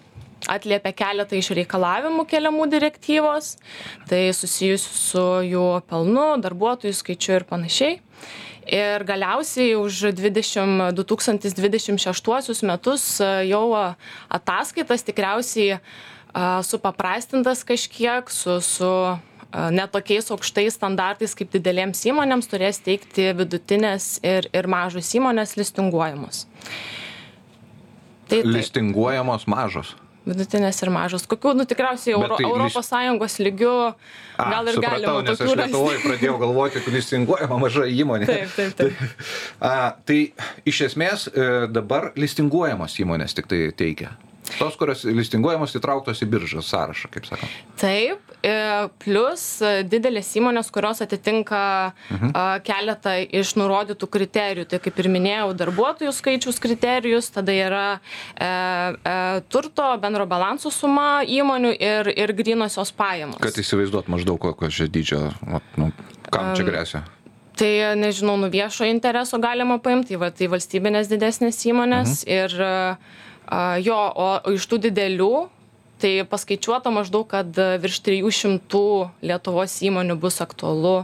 atliepia 0.46 0.92
keletą 0.94 1.38
iš 1.38 1.50
reikalavimų 1.58 2.26
keliamų 2.28 2.68
direktyvos, 2.70 3.56
tai 4.10 4.28
susijusių 4.36 4.92
su 4.94 5.24
jų 5.48 5.64
pelnu, 5.88 6.28
darbuotojų 6.44 6.94
skaičiu 6.94 7.38
ir 7.38 7.48
panašiai. 7.48 7.98
Ir 8.68 9.00
galiausiai 9.08 9.72
už 9.80 10.10
20, 10.12 10.92
2026 10.92 12.66
metus 12.68 13.06
jau 13.48 13.64
ataskaitas 14.28 15.06
tikriausiai 15.08 15.78
supaprastintas 16.68 17.64
kažkiek 17.64 18.28
su, 18.28 18.58
su 18.60 18.92
netokiais 19.72 20.28
aukštais 20.34 20.76
standartais 20.76 21.32
kaip 21.32 21.48
didelėms 21.54 22.04
įmonėms 22.10 22.50
turės 22.50 22.82
teikti 22.84 23.30
vidutinės 23.38 24.18
ir, 24.20 24.50
ir 24.52 24.68
mažos 24.68 25.08
įmonės 25.16 25.56
listinguojamos. 25.56 26.44
Tai, 28.28 28.42
listinguojamos 28.44 29.48
mažos 29.48 29.94
vidutinės 30.28 30.78
ir 30.84 30.92
mažos. 30.94 31.26
Kokių, 31.30 31.54
nu 31.58 31.66
tikriausiai 31.68 32.14
Euro, 32.16 32.36
tai, 32.38 32.46
Europos 32.48 32.90
Sąjungos 32.92 33.38
lygių 33.42 33.74
A, 33.88 34.48
gal 34.52 34.70
ir 34.70 34.78
supratau, 34.78 35.00
galima. 35.00 35.24
Nes 35.26 35.42
aš 35.42 35.56
Lietuvoje 35.62 36.00
pradėjau 36.04 36.36
galvoti, 36.44 36.84
kad 36.84 36.98
listinguojama 36.98 37.60
maža 37.64 37.88
įmonė. 37.90 38.30
Taip, 38.30 38.54
taip, 38.56 38.78
taip. 38.78 39.02
tai, 39.02 39.10
a, 39.72 39.74
tai 40.08 40.20
iš 40.68 40.84
esmės 40.90 41.28
e, 41.32 41.50
dabar 41.72 42.12
listinguojamos 42.18 42.98
įmonės 43.02 43.38
tik 43.38 43.50
tai 43.50 43.68
teikia. 43.78 44.14
Tos, 44.56 44.76
kurios 44.80 45.04
listinguojamos 45.04 45.74
įtrauktos 45.76 46.22
į 46.24 46.28
biržos 46.32 46.68
sąrašą, 46.72 47.10
kaip 47.12 47.26
sakoma. 47.28 47.50
Taip, 47.78 48.32
e, 48.46 48.54
plus 49.02 49.44
didelės 49.90 50.30
įmonės, 50.40 50.70
kurios 50.74 51.02
atitinka 51.04 51.60
mhm. 52.14 52.32
keletą 52.66 53.14
iš 53.40 53.54
nurodytų 53.60 54.08
kriterijų. 54.16 54.68
Tai 54.70 54.80
kaip 54.84 55.02
ir 55.02 55.10
minėjau, 55.12 55.52
darbuotojų 55.58 56.14
skaičius 56.16 56.62
kriterijus, 56.62 57.30
tada 57.34 57.54
yra 57.54 57.84
e, 57.98 58.48
e, 58.48 59.18
turto, 59.52 59.90
bendro 60.02 60.26
balansų 60.30 60.72
suma 60.74 61.10
įmonių 61.26 61.74
ir, 61.76 62.12
ir 62.16 62.34
grinosios 62.38 62.94
pajamos. 62.96 63.40
Kad 63.42 63.60
įsivaizduot 63.60 64.10
maždaug 64.12 64.40
kokio 64.42 64.72
čia 64.72 64.88
dydžio, 64.92 65.22
nu, 65.76 65.92
kam 66.32 66.54
čia 66.58 66.66
grėsia. 66.66 67.04
Tai 67.58 67.70
nežinau, 67.98 68.36
nu 68.38 68.46
viešo 68.52 68.86
intereso 68.86 69.40
galima 69.42 69.80
paimti, 69.82 70.12
tai, 70.14 70.18
va, 70.22 70.28
tai 70.30 70.46
valstybinės 70.50 71.08
didesnės 71.10 71.58
įmonės 71.66 72.20
mhm. 72.22 72.36
ir 72.36 72.60
uh, 72.62 73.16
Jo, 73.84 73.98
o 74.12 74.28
iš 74.52 74.66
tų 74.68 74.80
didelių, 74.88 75.32
tai 76.02 76.12
paskaičiuota 76.28 76.92
maždaug, 76.92 77.24
kad 77.30 77.48
virš 77.82 78.02
300 78.04 78.82
Lietuvos 79.24 79.78
įmonių 79.88 80.18
bus 80.20 80.42
aktualu 80.44 81.02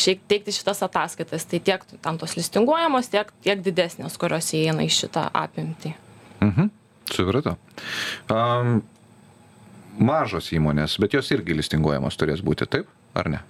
šiaip 0.00 0.24
teikti 0.28 0.54
šitas 0.54 0.82
ataskaitas. 0.84 1.46
Tai 1.46 1.60
tiek 1.62 1.84
tam 2.02 2.18
tos 2.18 2.34
listinguojamos, 2.38 3.10
tiek, 3.12 3.30
tiek 3.46 3.62
didesnės, 3.62 4.18
kurios 4.20 4.50
įeina 4.56 4.86
į 4.86 4.90
šitą 4.90 5.28
apimtį. 5.44 5.94
Mhm. 6.42 6.72
Supratau. 7.14 7.56
Um, 8.32 8.80
mažos 10.00 10.50
įmonės, 10.56 10.96
bet 11.02 11.14
jos 11.14 11.30
irgi 11.34 11.56
listinguojamos 11.56 12.16
turės 12.18 12.42
būti, 12.44 12.66
taip 12.70 12.88
ar 13.14 13.30
ne? 13.30 13.42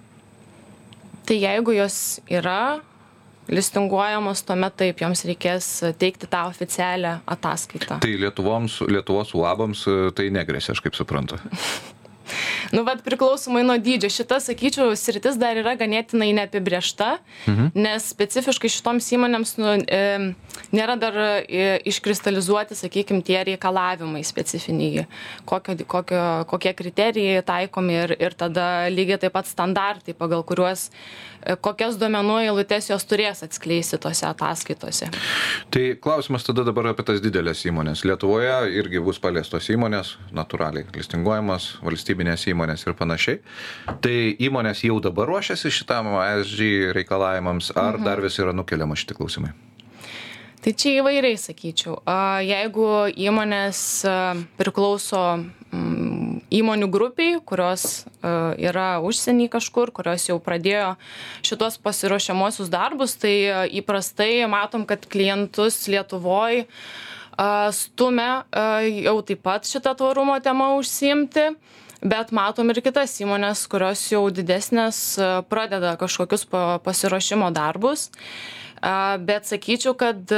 Tai 1.25 1.37
jeigu 1.39 1.73
jos 1.73 2.19
yra 2.29 2.81
listinguojamos 3.51 4.43
tuomet 4.47 4.77
taip 4.81 5.01
joms 5.03 5.25
reikės 5.27 5.71
teikti 6.01 6.29
tą 6.31 6.45
oficialią 6.51 7.17
ataskaitą 7.37 7.99
tai 8.05 8.15
lietuvoms 8.21 8.81
lietuvos 8.89 9.35
uabams 9.37 9.85
e, 9.89 9.99
tai 10.15 10.31
negresia 10.33 10.75
aš 10.75 10.83
kaip 10.85 10.97
suprantu 10.97 11.41
Nu, 12.71 12.83
bet 12.85 13.03
priklausomai 13.05 13.63
nuo 13.65 13.75
dydžio. 13.81 14.09
Šita, 14.11 14.39
sakyčiau, 14.43 14.93
sritis 14.97 15.37
dar 15.39 15.57
yra 15.59 15.75
ganėtinai 15.79 16.31
neapibriešta, 16.37 17.11
mhm. 17.49 17.69
nes 17.77 18.07
specifiškai 18.13 18.71
šitoms 18.71 19.09
įmonėms 19.17 19.55
nu, 19.61 19.75
e, 19.85 20.01
nėra 20.75 20.97
dar 20.99 21.19
e, 21.19 21.67
iškristalizuoti, 21.91 22.77
sakykime, 22.77 23.23
tie 23.25 23.41
reikalavimai 23.51 24.23
specifiniai, 24.25 25.05
kokio, 25.49 25.77
kokio, 25.85 26.23
kokie 26.49 26.73
kriterijai 26.77 27.45
taikomi 27.45 27.99
ir, 28.01 28.17
ir 28.29 28.37
tada 28.37 28.89
lygiai 28.93 29.21
taip 29.21 29.35
pat 29.37 29.49
standartai, 29.49 30.17
pagal 30.17 30.45
kuriuos 30.47 30.89
kokias 31.61 31.99
duomenų 32.01 32.37
eilutes 32.45 32.89
jos 32.89 33.05
turės 33.09 33.43
atskleisti 33.45 33.99
tose 34.01 34.25
ataskaitose. 34.29 35.09
Tai 35.73 35.83
klausimas 36.01 36.47
tada 36.47 36.65
dabar 36.67 36.91
apie 36.91 37.05
tas 37.07 37.21
didelės 37.23 37.65
įmonės. 37.69 38.05
Lietuvoje 38.07 38.55
irgi 38.79 39.03
bus 39.03 39.19
paliestos 39.21 39.69
įmonės, 39.73 40.15
natūraliai 40.35 40.87
listinguojamas, 40.95 41.75
valstybinės 41.85 42.47
įmonės 42.51 42.87
ir 42.87 42.97
panašiai. 42.97 43.41
Tai 44.01 44.17
įmonės 44.49 44.85
jau 44.87 44.99
dabar 45.03 45.29
ruošiasi 45.31 45.73
šitam 45.73 46.13
ESG 46.21 46.91
reikalavimams, 46.97 47.71
ar 47.75 47.99
mhm. 47.99 48.09
dar 48.09 48.23
vis 48.25 48.39
yra 48.41 48.55
nukeliama 48.55 48.97
šitie 48.99 49.17
klausimai? 49.17 49.53
Tai 50.65 50.71
čia 50.73 50.95
įvairiai 50.97 51.37
sakyčiau. 51.37 51.99
Jeigu 52.41 52.85
įmonės 53.21 53.79
priklauso 54.57 55.19
įmonių 56.53 56.89
grupiai, 56.91 57.37
kurios 57.45 58.05
uh, 58.05 58.53
yra 58.59 58.99
užsienį 59.05 59.47
kažkur, 59.53 59.91
kurios 59.95 60.27
jau 60.29 60.37
pradėjo 60.43 60.95
šitos 61.45 61.79
pasiruošiamosius 61.83 62.71
darbus, 62.73 63.15
tai 63.19 63.35
uh, 63.49 63.63
įprastai 63.69 64.45
matom, 64.51 64.85
kad 64.89 65.07
klientus 65.09 65.85
Lietuvoje 65.91 66.67
stumia 67.75 68.45
uh, 68.47 68.79
jau 68.87 69.17
taip 69.27 69.41
pat 69.43 69.67
šitą 69.67 69.91
tvarumo 69.99 70.37
temą 70.43 70.75
užsiimti. 70.79 71.49
Bet 72.05 72.29
matom 72.35 72.69
ir 72.69 72.79
kitas 72.85 73.15
įmonės, 73.23 73.63
kurios 73.71 74.03
jau 74.11 74.27
didesnės 74.29 74.97
pradeda 75.49 75.95
kažkokius 75.97 76.43
pasiruošimo 76.85 77.47
darbus. 77.55 78.11
Bet 79.25 79.47
sakyčiau, 79.49 79.95
kad 79.97 80.29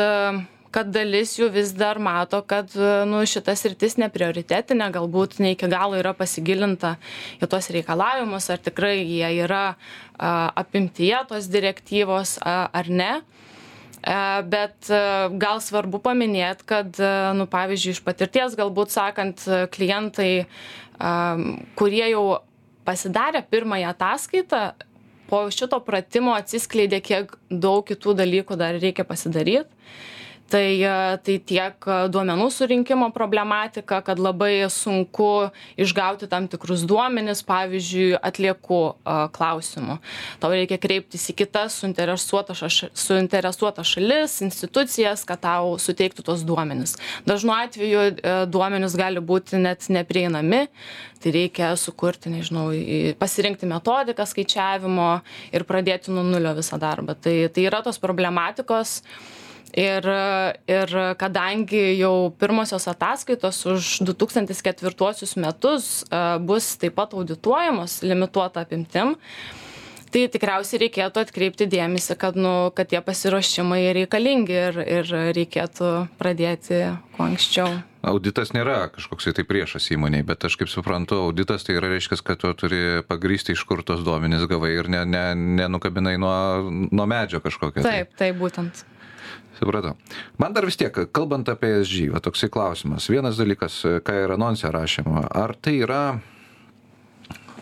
kad 0.77 0.91
dalis 0.93 1.31
jų 1.39 1.47
vis 1.55 1.71
dar 1.73 1.97
mato, 1.97 2.43
kad 2.45 2.69
nu, 3.09 3.23
šita 3.25 3.55
sritis 3.57 3.95
neprioritetinė, 3.97 4.91
galbūt 4.93 5.39
ne 5.41 5.55
iki 5.55 5.69
galo 5.71 5.97
yra 5.97 6.13
pasigilinta 6.17 6.97
į 7.41 7.49
tuos 7.49 7.71
reikalavimus, 7.73 8.51
ar 8.53 8.61
tikrai 8.61 8.99
jie 8.99 9.31
yra 9.41 9.63
a, 9.73 9.77
apimtyje 10.61 11.23
tos 11.31 11.49
direktyvos 11.49 12.35
ar 12.45 12.91
ne. 12.93 13.11
A, 14.05 14.19
bet 14.45 14.91
a, 14.93 14.99
gal 15.33 15.63
svarbu 15.65 16.01
paminėti, 16.05 16.67
kad, 16.69 17.01
nu, 17.39 17.47
pavyzdžiui, 17.49 17.95
iš 17.97 18.03
patirties 18.05 18.57
galbūt 18.59 18.93
sakant, 18.93 19.47
klientai, 19.73 20.45
kurie 21.77 22.05
jau 22.11 22.27
pasidarė 22.85 23.41
pirmąją 23.49 23.95
ataskaitą, 23.95 24.61
po 25.27 25.41
šito 25.51 25.81
pratimo 25.83 26.37
atsiskleidė, 26.37 27.01
kiek 27.03 27.33
daug 27.49 27.81
kitų 27.89 28.13
dalykų 28.21 28.55
dar 28.61 28.77
reikia 28.79 29.03
pasidaryti 29.09 29.73
tai 30.51 30.67
tai 31.23 31.37
tiek 31.51 31.89
duomenų 32.13 32.49
surinkimo 32.53 33.09
problematika 33.15 34.01
kad 34.05 34.19
labai 34.21 34.67
sunku 34.73 35.49
išgauti 35.79 36.29
tam 36.31 36.47
tikrus 36.51 36.85
duomenis 36.87 37.43
pavyzdžiui 37.47 38.17
atliekų 38.21 38.81
klausimu 39.35 39.99
tau 40.41 40.53
reikia 40.53 40.79
kreiptis 40.81 41.29
į 41.31 41.37
kitas 41.43 41.79
suinteresuotas 41.81 42.63
šaš 42.63 42.79
suinteresuotas 42.97 43.95
šalis 43.95 44.39
institucijas 44.45 45.25
kad 45.27 45.41
tau 45.43 45.75
suteiktų 45.81 46.25
tuos 46.27 46.43
duomenis. 46.47 46.95
Dažnu 47.27 47.53
atveju 47.55 48.03
e, 48.07 48.35
duomenys 48.51 48.95
gali 48.99 49.23
būti 49.23 49.59
net 49.61 49.87
neprieinami. 49.93 50.67
Tai 51.17 51.33
reikia 51.33 51.71
sukurti 51.79 52.29
nežinau 52.29 52.67
pasirinkti 53.17 53.65
metodiką 53.69 54.25
skaičiavimo 54.29 55.07
ir 55.55 55.65
pradėti 55.65 56.13
nuo 56.13 56.23
nulio 56.27 56.53
visą 56.57 56.77
darbą. 56.81 57.15
Tai 57.17 57.35
tai 57.53 57.65
yra 57.65 57.81
tos 57.85 57.97
problematikos 58.01 58.99
ir 59.77 60.09
ir 60.67 60.95
kadangi 61.21 61.83
jau 61.99 62.31
pirmosios 62.39 62.87
ataskaitos 62.89 63.61
už 63.69 63.91
du 64.07 64.15
tūkstantis 64.17 64.63
ketvirtuosius 64.65 65.37
metus 65.37 65.91
bus 66.41 66.73
taip 66.81 66.97
pat 66.97 67.13
audituojamos 67.13 68.01
limituota 68.03 68.65
apimtim 68.65 69.15
tai 70.07 70.25
tikriausiai 70.31 70.81
reikėtų 70.85 71.21
atkreipti 71.25 71.67
dėmesį 71.69 72.17
kad 72.17 72.39
nu 72.39 72.71
kad 72.75 72.89
tie 72.89 73.03
pasiruošimai 73.05 73.83
reikalingi 73.99 74.57
ir 74.57 74.81
ir 74.81 75.13
reikėtų 75.37 75.93
pradėti 76.17 76.81
kuo 77.13 77.27
anksčiau 77.27 77.77
auditas 78.07 78.53
nėra 78.55 78.87
kažkoksai 78.95 79.35
tai 79.37 79.45
priešas 79.45 79.91
įmonei 79.93 80.23
bet 80.25 80.45
aš 80.47 80.57
kaip 80.57 80.73
suprantu 80.73 81.21
auditas 81.27 81.67
tai 81.67 81.77
yra 81.77 81.91
reiškias 81.93 82.25
kad 82.25 82.41
tu 82.41 82.53
turi 82.57 83.03
pagrįsti 83.05 83.53
iš 83.53 83.65
kur 83.69 83.85
tuos 83.85 84.01
duomenis 84.07 84.49
gavai 84.49 84.73
ir 84.79 84.89
ne 84.89 85.05
ne 85.05 85.25
nenukabinai 85.61 86.17
nuo 86.17 86.37
nuo 86.71 87.05
medžio 87.05 87.43
kažkokio 87.43 87.83
tai. 87.83 87.99
taip 87.99 88.15
taip 88.17 88.39
būtent 88.41 88.87
supratau. 89.57 89.95
Man 90.37 90.55
dar 90.55 90.65
vis 90.65 90.79
tiek 90.79 90.95
kalbant 91.13 91.49
apie 91.49 91.79
esg 91.81 92.13
va 92.13 92.21
toksai 92.23 92.49
klausimas. 92.53 93.09
Vienas 93.11 93.39
dalykas 93.39 93.81
ką 94.05 94.17
ir 94.23 94.33
anonse 94.37 94.69
rašėm 94.71 95.11
ar 95.27 95.55
tai 95.61 95.79
yra 95.85 96.01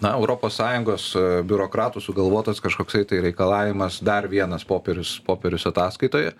na 0.01 0.11
europos 0.15 0.57
sąjungos 0.59 1.07
e, 1.15 1.23
biurokratų 1.47 2.03
sugalvotas 2.03 2.59
kažkoksai 2.63 3.05
tai 3.09 3.21
reikalavimas 3.23 4.01
dar 4.03 4.27
vienas 4.31 4.65
popierius 4.67 5.17
popierius 5.25 5.67
ataskaitoje? 5.71 6.35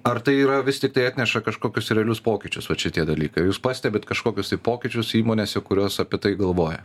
Ar 0.00 0.20
tai 0.24 0.38
yra 0.40 0.62
vis 0.64 0.80
tiktai 0.80 1.10
atneša 1.10 1.42
kažkokius 1.44 1.92
realius 1.92 2.22
pokyčius 2.24 2.70
vat 2.70 2.80
šitie 2.80 3.04
dalykai? 3.04 3.44
Jūs 3.44 3.60
pastebit 3.60 4.08
kažkokius 4.08 4.54
tai 4.54 4.58
pokyčius 4.64 5.12
įmonėse 5.18 5.60
kurios 5.60 6.00
apie 6.00 6.20
tai 6.22 6.36
galvoja? 6.40 6.80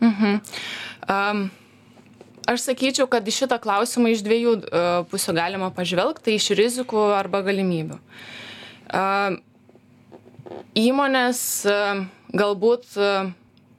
Mhm. 0.00 0.40
Um 1.04 1.50
aš 2.48 2.66
sakyčiau 2.68 3.08
kad 3.10 3.26
į 3.26 3.34
šitą 3.34 3.58
klausimą 3.62 4.12
iš 4.12 4.22
dviejų 4.26 4.54
e, 4.60 4.84
pusių 5.10 5.34
galima 5.36 5.70
pažvelgt 5.74 6.24
tai 6.26 6.36
iš 6.38 6.50
rizikų 6.58 7.02
arba 7.16 7.42
galimybių. 7.46 7.98
Įmonės 10.80 11.42
e, 11.68 11.76
galbūt 12.36 12.96
e, 12.96 13.10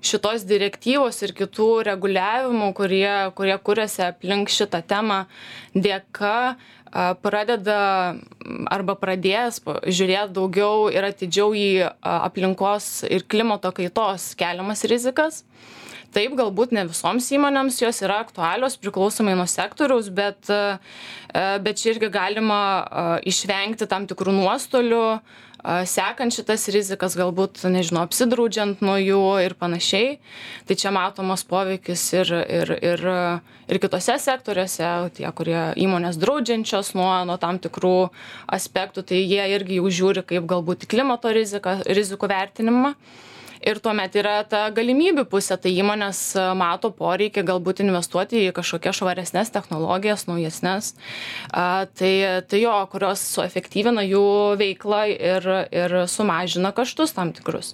šitos 0.02 0.46
direktyvos 0.50 1.22
ir 1.26 1.34
kitų 1.38 1.70
reguliavimų 1.90 2.72
kurie 2.78 3.16
kurie 3.38 3.58
kuriasi 3.62 4.06
aplink 4.08 4.50
šitą 4.50 4.82
temą 4.88 5.26
dėka 5.76 6.58
pradeda 7.24 8.18
arba 8.68 8.98
pradės 9.00 9.62
žiūrėt 9.64 10.34
daugiau 10.36 10.90
ir 10.92 11.06
atidžiau 11.08 11.54
į 11.56 11.68
aplinkos 12.02 13.06
ir 13.08 13.24
klimato 13.32 13.72
kaitos 13.78 14.34
keliamas 14.36 14.84
rizikas 14.90 15.46
taip 16.16 16.36
galbūt 16.40 16.74
ne 16.76 16.86
visoms 16.90 17.28
įmonėms 17.36 17.82
jos 17.84 18.02
yra 18.06 18.22
aktualios 18.26 18.78
priklausomai 18.82 19.36
nuo 19.38 19.48
sektoriaus 19.50 20.12
bet 20.14 20.52
e, 20.52 20.64
bet 21.64 21.80
čia 21.80 21.94
irgi 21.96 22.12
galima 22.12 22.62
išvengti 23.28 23.88
tam 23.90 24.10
tikrų 24.10 24.36
nuostolių 24.36 25.06
sekant 25.86 26.34
šitas 26.34 26.66
rizikas 26.74 27.16
galbūt 27.18 27.62
nežinau 27.70 28.04
apsidraudžiant 28.08 28.82
nuo 28.82 28.98
jų 28.98 29.22
ir 29.46 29.54
panašiai. 29.60 30.18
Tai 30.66 30.78
čia 30.78 30.92
matomas 30.94 31.44
poveikis 31.46 32.02
ir 32.18 32.34
ir 32.42 32.74
ir 32.82 33.06
ir 33.72 33.80
kituose 33.80 34.18
sektoriuose 34.20 35.12
tie 35.18 35.30
kurie 35.32 35.62
įmonės 35.78 36.18
draudžiančios 36.22 36.94
nuo 36.98 37.12
nuo 37.26 37.38
tam 37.38 37.60
tikrų 37.62 38.10
aspektų 38.48 39.06
tai 39.06 39.22
jie 39.22 39.44
irgi 39.56 39.80
jau 39.80 39.92
žiūri 40.02 40.26
kaip 40.26 40.50
galbūt 40.50 40.88
klimato 40.90 41.32
riziką 41.32 41.82
rizikų 41.86 42.32
vertinimą 42.32 42.96
ir 43.62 43.80
tuomet 43.84 44.16
yra 44.20 44.42
ta 44.48 44.66
galimybių 44.74 45.26
pusė 45.32 45.58
tai 45.62 45.74
įmonės 45.82 46.22
e, 46.36 46.46
mato 46.58 46.92
poreikį 46.96 47.46
galbūt 47.48 47.84
investuoti 47.86 48.46
į 48.48 48.54
kažkokias 48.58 49.02
švaresnes 49.02 49.54
technologijas 49.54 50.28
naujesnes 50.30 50.94
tai 51.52 52.12
tai 52.48 52.62
jo 52.62 52.74
kurios 52.92 53.22
suefektyvina 53.36 54.04
jų 54.06 54.24
veiklą 54.60 55.02
ir 55.12 55.48
ir 55.72 55.96
sumažina 56.08 56.72
kaštus 56.76 57.14
tam 57.16 57.34
tikrus. 57.36 57.74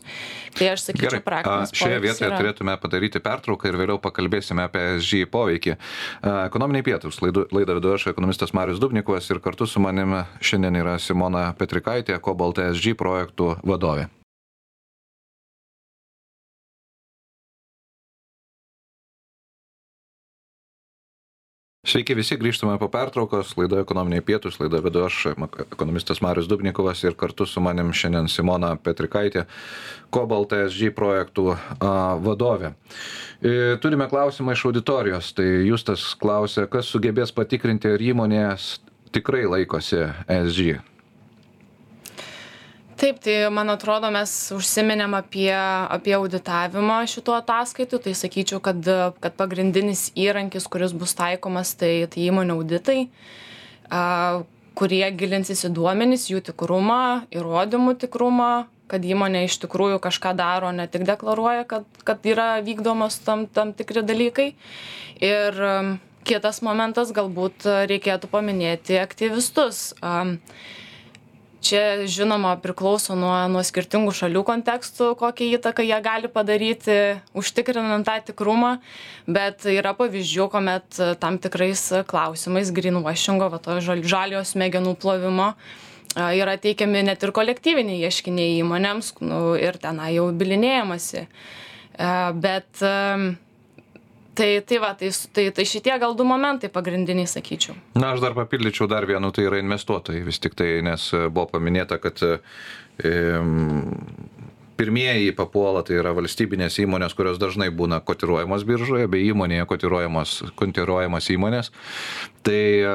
Tai 0.57 0.71
aš 0.73 0.87
sakyčiau 0.87 1.21
praktinis 1.25 1.73
šioje 1.75 1.99
vietoje 2.03 2.29
yra. 2.29 2.39
turėtume 2.41 2.75
padaryti 2.81 3.21
pertrauką 3.23 3.69
ir 3.69 3.79
vėliau 3.79 4.01
pakalbėsime 4.01 4.65
apie 4.67 4.83
esg 4.95 5.27
poveikį. 5.31 5.77
Ekonominiai 6.47 6.85
pietūs. 6.87 7.21
Laidą 7.21 7.77
vedu 7.77 7.93
aš 7.95 8.09
ekonomistas 8.13 8.53
marius 8.57 8.81
dubnikovas 8.83 9.29
ir 9.31 9.41
kartu 9.43 9.69
su 9.69 9.83
manim 9.83 10.19
šiandien 10.41 10.81
yra 10.83 10.97
simona 11.01 11.49
petrikaitė 11.57 12.21
cobalt 12.23 12.61
esg 12.63 12.97
projektų 12.97 13.57
vadovė 13.67 14.07
Sveiki 21.87 22.17
visi, 22.19 22.35
grįžtame 22.35 22.73
po 22.81 22.89
pertraukos, 22.91 23.53
laida 23.55 23.77
ekonominiai 23.79 24.23
pietus, 24.27 24.57
laida 24.59 24.81
vedu 24.83 25.05
aš, 25.05 25.21
ekonomistas 25.63 26.19
Marius 26.19 26.49
Dubnikovas 26.51 26.99
ir 27.05 27.15
kartu 27.15 27.45
su 27.47 27.63
manim 27.63 27.93
šiandien 27.95 28.27
Simona 28.27 28.73
Petrikaitė, 28.75 29.45
Cobalt 30.11 30.51
SG 30.57 30.91
projektų 30.97 31.55
vadovė. 32.25 32.73
E, 33.39 33.77
turime 33.79 34.09
klausimą 34.11 34.57
iš 34.57 34.65
auditorijos, 34.67 35.31
tai 35.37 35.47
Justas 35.69 36.09
klausė, 36.19 36.67
kas 36.67 36.91
sugebės 36.91 37.31
patikrinti, 37.31 37.95
ar 37.95 38.03
įmonės 38.03 38.67
tikrai 39.15 39.45
laikosi 39.47 40.03
SG 40.27 40.81
taip 42.97 43.19
tai 43.23 43.35
man 43.53 43.69
atrodo 43.73 44.09
mes 44.13 44.31
užsiminėm 44.55 45.15
apie 45.17 45.51
apie 45.53 46.15
auditavimą 46.17 46.99
šitų 47.09 47.35
ataskaitų. 47.39 48.01
Tai 48.05 48.13
sakyčiau 48.17 48.61
kad 48.63 48.81
kad 49.23 49.37
pagrindinis 49.39 50.09
įrankis 50.17 50.67
kuris 50.71 50.95
bus 50.97 51.15
taikomas 51.17 51.75
tai 51.79 52.07
tai 52.11 52.27
įmonių 52.29 52.57
auditai 52.59 52.99
a 53.89 54.43
kurie 54.77 55.05
gilinsis 55.17 55.63
į 55.65 55.73
duomenis 55.77 56.27
jų 56.29 56.43
tikrumą 56.51 57.27
įrodymų 57.33 57.95
tikrumą 58.03 58.51
kad 58.87 59.03
įmonė 59.03 59.45
iš 59.47 59.57
tikrųjų 59.63 59.99
kažką 60.03 60.33
daro 60.37 60.71
ne 60.71 60.87
tik 60.91 61.05
deklaruoja 61.07 61.67
kad 61.69 61.87
kad 62.07 62.25
yra 62.25 62.57
vykdomos 62.65 63.19
tam 63.25 63.47
tam 63.47 63.73
tikri 63.77 64.03
dalykai. 64.05 64.51
Ir 65.23 65.63
kitas 66.27 66.61
momentas 66.61 67.13
galbūt 67.15 67.65
reikėtų 67.89 68.29
paminėti 68.31 68.99
aktyvistus. 69.01 69.93
A 70.01 70.27
čia 71.61 72.05
žinoma 72.09 72.55
priklauso 72.61 73.15
nuo 73.17 73.33
nuo 73.51 73.63
skirtingų 73.65 74.13
šalių 74.15 74.43
kontekstų 74.47 75.13
kokią 75.19 75.49
įtaką 75.57 75.85
jie 75.85 75.97
gali 76.05 76.31
padaryti 76.31 76.99
užtikrinant 77.37 78.07
tą 78.07 78.19
tikrumą 78.29 78.77
bet 79.27 79.65
yra 79.71 79.95
pavyzdžių 79.97 80.47
kuomet 80.53 81.01
tam 81.21 81.41
tikrais 81.41 81.89
klausimais 82.09 82.71
grynvašingo 82.71 83.51
va 83.53 83.61
to 83.63 83.81
žal 83.83 84.03
žaliojo 84.05 84.45
smegenų 84.53 84.95
plovimo 85.01 85.53
yra 86.17 86.57
teikiami 86.57 87.03
net 87.05 87.23
ir 87.23 87.33
kolektyviniai 87.35 88.05
ieškiniai 88.07 88.57
įmonėms 88.61 89.13
nu 89.21 89.41
ir 89.59 89.77
tenai 89.81 90.15
jau 90.15 90.29
bylinėjamasi. 90.33 91.27
Bet 92.41 92.81
Tai, 94.37 94.49
tai 94.69 94.77
va, 94.77 94.91
tai, 94.93 95.09
tai, 95.33 95.47
tai 95.55 95.65
šitie 95.65 95.95
gal 95.97 96.13
du 96.17 96.25
momentai 96.27 96.69
pagrindiniai, 96.69 97.25
sakyčiau. 97.29 97.73
Na, 97.97 98.11
aš 98.13 98.21
dar 98.21 98.37
papildyčiau 98.37 98.85
dar 98.91 99.07
vienu, 99.09 99.31
tai 99.33 99.47
yra 99.49 99.57
investuotojai 99.63 100.21
vis 100.27 100.37
tik 100.43 100.53
tai, 100.57 100.75
nes 100.85 101.09
buvo 101.33 101.47
paminėta, 101.55 101.97
kad 102.03 102.21
e, 102.21 102.35
pirmieji 104.77 105.33
papuola 105.35 105.81
tai 105.85 105.97
yra 105.97 106.13
valstybinės 106.17 106.77
įmonės, 106.83 107.15
kurios 107.17 107.41
dažnai 107.41 107.69
būna 107.73 107.99
kotiruojamos 108.05 108.65
biržoje, 108.67 109.09
bei 109.11 109.25
įmonėje 109.31 109.65
kotiruojamos, 109.69 110.37
kotiruojamos 110.59 111.29
įmonės. 111.33 111.71
Tai 112.45 112.59
e, 112.59 112.93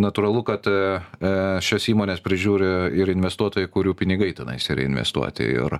natūralu, 0.00 0.44
kad 0.46 0.68
e, 0.68 0.76
e, 1.00 1.32
šias 1.64 1.88
įmonės 1.94 2.22
prižiūri 2.24 2.70
ir 3.00 3.12
investuotojai, 3.14 3.72
kurių 3.72 3.96
pinigai 3.98 4.30
tenais 4.36 4.68
yra 4.72 4.84
investuoti. 4.84 5.48
Ir, 5.56 5.78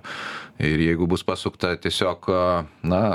ir 0.65 0.85
jeigu 0.89 1.09
bus 1.13 1.25
pasukta 1.27 1.75
tiesiog, 1.77 2.29
na, 2.89 3.05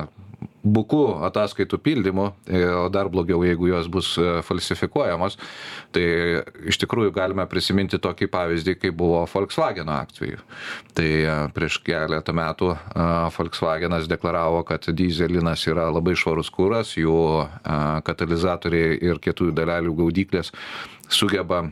buku 0.62 1.00
ataskaitų 1.24 1.78
pildymu, 1.80 2.26
e, 2.46 2.60
o 2.76 2.88
dar 2.92 3.08
blogiau, 3.12 3.40
jeigu 3.44 3.70
jos 3.70 3.88
bus 3.92 4.12
e, 4.20 4.40
falsifikuojamos, 4.44 5.38
tai 5.94 6.04
iš 6.68 6.80
tikrųjų 6.82 7.14
galime 7.16 7.46
prisiminti 7.50 8.00
tokį 8.02 8.28
pavyzdį, 8.32 8.76
kaip 8.82 8.96
buvo 9.00 9.22
Volkswagen 9.32 9.88
atveju. 9.92 10.42
Tai 10.96 11.08
e, 11.08 11.36
prieš 11.56 11.80
keletą 11.86 12.34
metų 12.36 12.74
Volkswagenas 13.36 14.08
deklaravo, 14.10 14.62
kad 14.68 14.90
dizelinas 14.96 15.64
yra 15.70 15.88
labai 15.90 16.16
švarus 16.18 16.52
kūras, 16.52 16.94
jų 16.98 17.18
katalizatoriai 18.04 18.98
ir 19.10 19.20
kietųjų 19.22 19.54
dalelių 19.56 19.94
gaudyklės 20.02 20.52
sugeba 21.10 21.64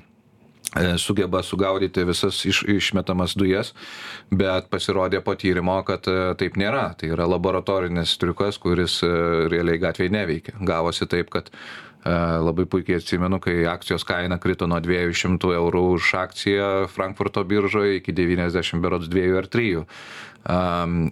sugeba 0.98 1.42
sugaudyti 1.42 2.04
visas 2.04 2.44
iš, 2.44 2.62
išmetamas 2.68 3.34
dujas, 3.38 3.72
bet 4.30 4.68
pasirodė 4.70 5.22
po 5.24 5.34
tyrimo, 5.34 5.78
kad 5.86 6.06
e, 6.08 6.34
taip 6.38 6.58
nėra. 6.60 6.92
Tai 6.98 7.12
yra 7.14 7.28
laboratorinis 7.28 8.16
triukas, 8.20 8.60
kuris 8.60 9.00
e, 9.02 9.10
realiai 9.48 9.80
gatvėje 9.80 10.12
neveikia. 10.12 10.56
Gavosi 10.60 11.08
taip, 11.08 11.30
kad 11.34 11.52
labai 12.08 12.62
puikiai 12.70 13.00
atsimenu, 13.02 13.40
kai 13.42 13.66
akcijos 13.68 14.04
kaina 14.06 14.38
krito 14.40 14.68
nuo 14.70 14.78
200 14.80 15.50
eurų 15.58 15.82
už 15.96 16.12
akciją 16.16 16.68
Frankfurto 16.88 17.42
biržoje 17.44 17.98
iki 17.98 18.14
90 18.14 18.80
berods 18.80 19.10
2 19.10 19.26
ar 19.36 19.48
3 19.50 19.66
um, 19.82 19.84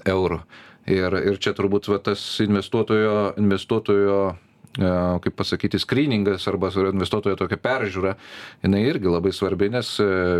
eurų. 0.07 0.39
Ir, 0.87 1.19
ir 1.27 1.41
čia 1.43 1.53
turbūt 1.59 1.91
va, 1.91 1.99
tas 1.99 2.23
investuotojo, 2.41 3.35
investuotojo 3.43 4.21
E, 4.31 4.46
kaip 4.77 5.37
pasakyti, 5.37 5.81
skryningas 5.81 6.47
arba 6.51 6.71
investuotojo 6.71 7.37
tokia 7.41 7.59
peržiūra, 7.61 8.17
jinai 8.65 8.83
irgi 8.89 9.13
labai 9.13 9.33
svarbi, 9.33 9.71
nes 9.73 9.95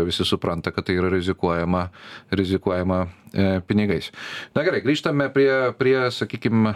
visi 0.07 0.25
supranta, 0.27 0.73
kad 0.75 0.87
tai 0.87 0.97
yra 0.99 1.09
rizikuojama, 1.13 1.87
rizikuojama 2.37 2.99
e, 3.05 3.47
pinigais. 3.67 4.11
Na 4.55 4.65
gerai, 4.67 4.83
grįžtame 4.85 5.31
prie, 5.33 5.51
prie 5.79 5.97
sakykime, 6.13 6.75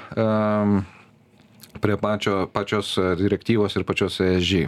prie 1.80 1.98
pačio, 1.98 2.48
pačios 2.54 2.98
e, 2.98 3.16
direktyvos 3.16 3.76
ir 3.76 3.86
pačios 3.88 4.20
ESG. 4.20 4.68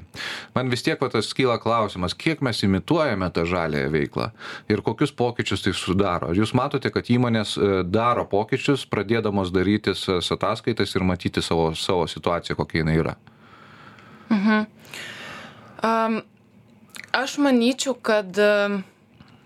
Man 0.56 0.72
vis 0.72 0.84
tiek 0.86 1.02
tas 1.12 1.34
kyla 1.36 1.58
klausimas, 1.62 2.16
kiek 2.16 2.42
mes 2.46 2.64
imituojame 2.64 3.30
tą 3.36 3.46
žalėją 3.50 3.92
veiklą 3.94 4.30
ir 4.72 4.84
kokius 4.86 5.12
pokyčius 5.12 5.66
tai 5.66 5.76
sudaro. 5.78 6.32
Ar 6.32 6.40
jūs 6.40 6.56
matote, 6.58 6.92
kad 6.94 7.12
įmonės 7.12 7.56
e, 7.58 7.72
daro 7.84 8.26
pokyčius, 8.30 8.88
pradėdamos 8.90 9.52
darytis 9.54 10.06
ataskaitas 10.10 10.96
ir 10.96 11.08
matyti 11.08 11.44
savo, 11.44 11.72
savo 11.76 12.08
situaciją, 12.08 12.58
kokia 12.60 12.84
jinai 12.84 12.98
yra? 13.02 13.16
Mhm. 14.32 14.66
Um, 15.84 16.22
aš 17.12 17.38
manyčiau, 17.44 17.98
kad 18.00 18.32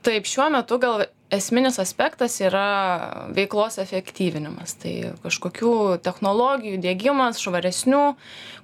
taip, 0.05 0.27
šiuo 0.29 0.51
metu 0.53 0.77
gal 0.79 1.07
esminis 1.33 1.79
aspektas 1.79 2.39
yra 2.41 3.27
veiklos 3.35 3.77
efektyvinimas. 3.81 4.75
Tai 4.81 4.93
kažkokių 5.25 5.73
technologijų 6.05 6.81
diegimas 6.83 7.41
švaresnių 7.43 8.03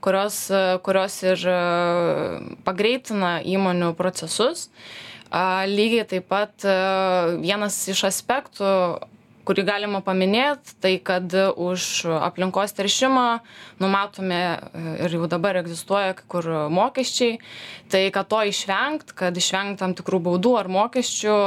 kurios 0.04 0.46
kurios 0.86 1.18
ir 1.26 1.48
pagreitina 2.68 3.40
įmonių 3.44 3.94
procesus. 4.00 4.70
Lygiai 5.34 6.06
taip 6.06 6.28
pat 6.30 6.66
vienas 7.42 7.80
iš 7.90 8.04
aspektų 8.12 8.70
kurį 9.48 9.66
galima 9.68 10.00
paminėt 10.04 10.74
tai 10.84 10.96
kad 11.04 11.34
už 11.34 12.06
aplinkos 12.24 12.74
teršimą 12.78 13.26
numatomi 13.84 14.40
ir 15.04 15.16
jau 15.18 15.28
dabar 15.32 15.60
egzistuoja 15.60 16.16
kai 16.18 16.28
kur 16.32 16.48
mokesčiai 16.74 17.40
tai 17.92 18.06
kad 18.16 18.30
to 18.32 18.42
išvengt 18.50 19.16
kad 19.20 19.38
išvengt 19.38 19.82
tam 19.84 19.96
tikrų 19.98 20.22
baudų 20.30 20.56
ar 20.62 20.72
mokesčių 20.72 21.38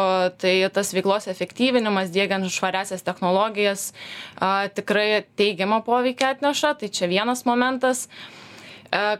tai 0.42 0.54
tas 0.76 0.92
veiklos 0.96 1.28
efektyvinimas 1.32 2.12
diegiant 2.14 2.48
švariąsias 2.52 3.04
technologijas 3.06 3.92
a 4.40 4.68
tikrai 4.72 5.24
teigiamą 5.38 5.82
poveikį 5.86 6.32
atneša 6.34 6.76
tai 6.80 6.92
čia 6.92 7.08
vienas 7.10 7.46
momentas. 7.48 8.06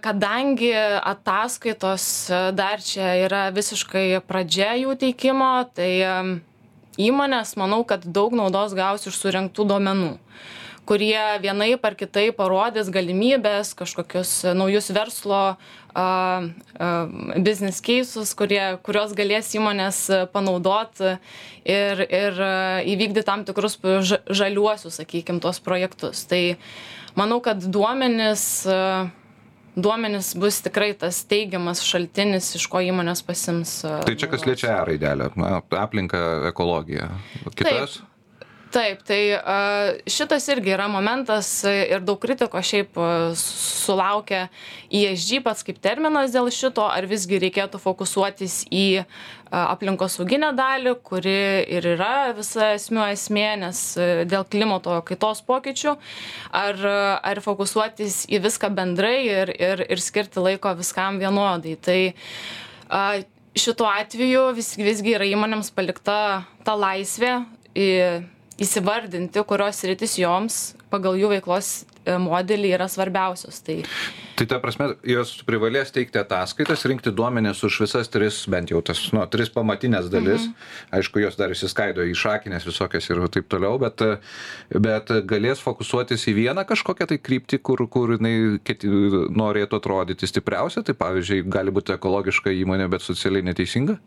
Kadangi 0.01 0.71
ataskaitos 0.79 2.05
dar 2.55 2.83
čia 2.85 3.17
yra 3.25 3.49
visiškai 3.53 4.21
pradžia 4.23 4.77
jų 4.79 4.95
teikimo 5.01 5.51
tai 5.75 5.91
įmonės 6.99 7.57
manau 7.61 7.83
kad 7.89 8.05
daug 8.05 8.35
naudos 8.37 8.77
gaus 8.77 9.07
iš 9.09 9.19
surinktų 9.21 9.69
duomenų 9.69 10.15
kurie 10.87 11.19
vienaip 11.43 11.85
ar 11.85 11.97
kitaip 11.99 12.37
parodys 12.39 12.89
galimybes 12.95 13.75
kažkokius 13.79 14.33
naujus 14.57 14.91
verslo 14.95 15.41
a, 15.43 15.57
a, 15.99 16.91
business 17.43 17.83
keisus, 17.85 18.33
kurie, 18.39 18.63
kurios 18.87 19.15
galės 19.19 19.51
įmonės 19.59 20.01
panaudot 20.35 21.03
ir, 21.67 22.05
ir 22.07 22.41
įvykdyti 22.95 23.27
tam 23.27 23.45
tikrus 23.49 23.79
žaliuosius, 24.31 25.01
sakykime, 25.01 25.43
tuos 25.43 25.59
projektus. 25.65 26.23
Tai 26.31 26.43
manau, 27.19 27.41
kad 27.43 27.65
duomenis 27.67 28.47
a, 28.71 29.09
duomenys 29.77 30.33
bus 30.41 30.61
tikrai 30.65 30.91
tas 30.99 31.23
teigiamas 31.29 31.85
šaltinis, 31.85 32.55
iš 32.59 32.67
ko 32.73 32.83
įmonės 32.85 33.23
pasims. 33.27 33.79
Tai 33.85 34.17
čia 34.19 34.29
kas 34.33 34.47
liečia 34.49 34.73
E 34.75 34.83
raidelę, 34.91 35.31
aplinką, 35.77 36.23
ekologiją. 36.51 37.11
Kitas? 37.53 38.01
Taip. 38.01 38.16
Taip, 38.77 39.01
tai 39.09 39.21
šitas 40.05 40.45
irgi 40.53 40.75
yra 40.75 40.85
momentas 40.93 41.49
ir 41.65 42.03
daug 42.05 42.19
kritiko 42.21 42.61
šiaip 42.61 42.99
sulaukia 43.41 44.51
ESG 44.93 45.41
pats 45.47 45.65
kaip 45.65 45.79
terminas 45.81 46.35
dėl 46.35 46.51
šito, 46.53 46.85
ar 46.85 47.09
visgi 47.09 47.39
reikėtų 47.41 47.81
fokusuotis 47.81 48.59
į 48.69 49.07
aplinkosauginę 49.49 50.53
dalį, 50.59 50.93
kuri 51.09 51.39
ir 51.79 51.89
yra 51.95 52.35
visa 52.37 52.75
esmių 52.75 53.07
esmė, 53.15 53.47
nes 53.65 53.83
dėl 54.29 54.45
klimato 54.45 55.01
kaitos 55.09 55.41
pokyčių, 55.49 55.97
ar, 56.61 56.87
ar 57.33 57.43
fokusuotis 57.49 58.27
į 58.29 58.45
viską 58.45 58.75
bendrai 58.77 59.17
ir, 59.25 59.57
ir, 59.57 59.87
ir 59.89 60.05
skirti 60.05 60.45
laiko 60.51 60.77
viskam 60.77 61.17
vienodai. 61.23 61.79
Tai 61.81 62.01
šituo 63.57 63.89
atveju 63.89 64.51
vis, 64.61 64.75
visgi 64.77 65.17
yra 65.17 65.33
įmonėms 65.33 65.73
palikta 65.73 66.21
ta 66.67 66.77
laisvė 66.77 67.39
įsivardinti, 68.63 69.43
kurios 69.45 69.83
rytis 69.85 70.17
joms 70.21 70.61
pagal 70.93 71.17
jų 71.19 71.29
veiklos 71.35 71.85
e, 72.07 72.15
modelį 72.23 72.71
yra 72.77 72.87
svarbiausios. 72.89 73.59
Tai, 73.67 73.77
tai 74.39 74.47
ta 74.49 74.59
prasme, 74.63 74.89
jos 75.05 75.35
privalės 75.49 75.93
teikti 75.93 76.21
ataskaitas, 76.23 76.87
rinkti 76.89 77.13
duomenės 77.13 77.61
už 77.67 77.81
visas 77.85 78.09
tris, 78.13 78.39
bent 78.53 78.73
jau 78.73 78.81
tas, 78.87 79.03
nu, 79.13 79.21
tris 79.33 79.53
pamatinės 79.53 80.09
dalis. 80.13 80.47
Mhm. 80.47 80.73
Aišku, 81.01 81.21
jos 81.27 81.37
dar 81.37 81.53
įsiskaido 81.53 82.07
į 82.07 82.17
šakinės 82.17 82.69
visokias 82.71 83.11
ir 83.13 83.23
taip 83.35 83.51
toliau, 83.53 83.77
bet, 83.83 84.05
bet 84.73 85.13
galės 85.29 85.61
fokusuotis 85.65 86.25
į 86.31 86.37
vieną 86.41 86.65
kažkokią 86.69 87.11
tai 87.13 87.21
kryptį, 87.21 87.61
kur, 87.61 87.85
kur 87.93 88.17
jinai 88.17 88.37
keti, 88.65 88.89
norėtų 89.37 89.83
atrodyti 89.83 90.31
stipriausia. 90.31 90.87
Tai 90.87 90.97
pavyzdžiui, 90.97 91.45
gali 91.53 91.75
būti 91.75 91.97
ekologiška 91.99 92.55
įmonė, 92.57 92.89
bet 92.93 93.05
socialiai 93.05 93.45
neteisinga 93.51 94.01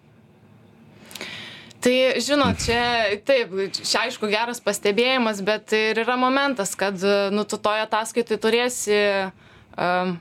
tai 1.83 2.21
žinot 2.23 2.63
čia 2.63 3.19
taip 3.27 3.53
čia 3.79 4.05
aišku 4.07 4.29
geras 4.31 4.63
pastebėjimas 4.63 5.43
bet 5.45 5.75
ir 5.77 6.01
yra 6.03 6.17
momentas 6.19 6.75
kad 6.79 6.97
nu 7.31 7.45
tu 7.47 7.59
toj 7.61 7.85
ataskaitoj 7.87 8.41
turėsi 8.41 9.03
am 9.79 10.17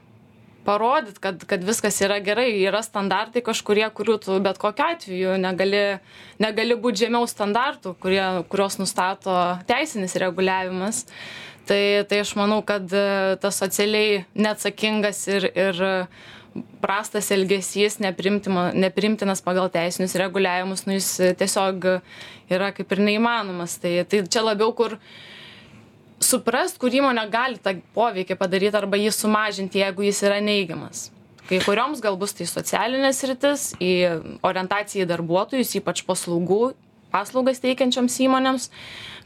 parodyt 0.68 1.18
kad 1.18 1.44
kad 1.48 1.64
viskas 1.64 2.00
yra 2.04 2.18
gerai. 2.24 2.50
Yra 2.60 2.82
standartai 2.84 3.42
kažkurie 3.44 3.86
kurių 3.96 4.16
tu 4.24 4.38
bet 4.44 4.60
kokiu 4.60 4.84
atveju 4.92 5.36
negali 5.40 5.82
negali 6.42 6.76
būt 6.84 7.04
žemiau 7.04 7.28
standartų 7.30 7.94
kurie 8.02 8.24
kuriuos 8.52 8.78
nustato 8.82 9.36
teisinis 9.70 10.18
reguliavimas. 10.20 11.06
Tai 11.68 11.82
tai 12.08 12.22
aš 12.24 12.34
manau 12.40 12.60
kad 12.64 12.88
tas 13.42 13.60
socialiai 13.62 14.24
neatsakingas 14.36 15.24
ir 15.36 15.48
ir 15.52 15.82
prastas 16.82 17.30
elgesys 17.34 17.98
nepriimtinas 18.02 19.42
pagal 19.44 19.70
teisinius 19.72 20.16
reguliavimus 20.20 20.86
nu 20.86 20.96
jis 20.98 21.10
tiesiog 21.40 21.88
yra 22.52 22.72
kaip 22.76 22.94
ir 22.94 23.04
neįmanomas 23.10 23.78
tai 23.82 24.00
tai 24.08 24.24
čia 24.26 24.44
labiau 24.46 24.72
kur 24.76 24.98
suprast 26.22 26.80
kur 26.82 26.94
įmonė 26.94 27.28
gali 27.30 27.62
tą 27.62 27.76
poveikį 27.94 28.38
padaryt 28.40 28.74
arba 28.74 28.98
jį 29.00 29.14
sumažinti 29.14 29.84
jeigu 29.84 30.08
jis 30.08 30.24
yra 30.26 30.42
neigiamas 30.44 31.08
kai 31.48 31.62
kurioms 31.64 32.02
gal 32.04 32.18
bus 32.20 32.34
tai 32.36 32.48
socialinė 32.48 33.14
sritis 33.16 33.72
į 33.80 33.94
orientaciją 34.44 35.06
į 35.06 35.10
darbuotojus 35.14 35.78
ypač 35.80 36.04
paslaugų 36.08 36.74
paslaugas 37.12 37.62
teikiančioms 37.62 38.18
įmonėms, 38.26 38.68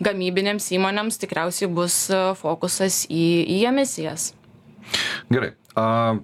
gamybinėms 0.03 0.69
įmonėms 0.77 1.19
tikriausiai 1.23 1.71
bus 1.73 2.05
fokusas 2.41 3.05
į, 3.11 3.25
į 3.57 3.59
emisijas. 3.73 4.33
Gerai. 5.33 5.53
A, 5.79 6.19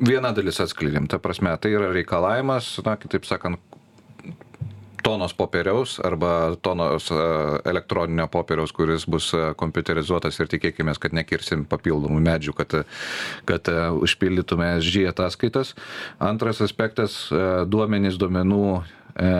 viena 0.00 0.32
dalis 0.36 0.60
atskleidėm, 0.62 1.08
ta 1.10 1.20
prasme, 1.22 1.54
tai 1.60 1.74
yra 1.76 1.90
reikalavimas, 1.94 2.76
na, 2.86 2.96
kitaip 3.00 3.26
sakant, 3.28 3.60
tonos 5.02 5.32
popieriaus 5.34 6.00
arba 6.04 6.56
tonos 6.62 7.08
elektroninio 7.64 8.26
popieriaus, 8.28 8.72
kuris 8.76 9.06
bus 9.08 9.30
kompiuterizuotas 9.56 10.36
ir 10.40 10.50
tikėkime, 10.52 10.92
kad 11.00 11.14
nekirsim 11.16 11.64
papildomų 11.70 12.20
medžių, 12.26 12.54
kad, 12.58 12.74
kad 13.48 13.70
užpildytume 14.04 14.74
SG 14.82 15.06
ataskaitas. 15.08 15.74
Antras 16.18 16.60
aspektas- 16.64 17.20
duomenys 17.72 18.18
duomenų. 18.20 18.64
E, 19.16 19.32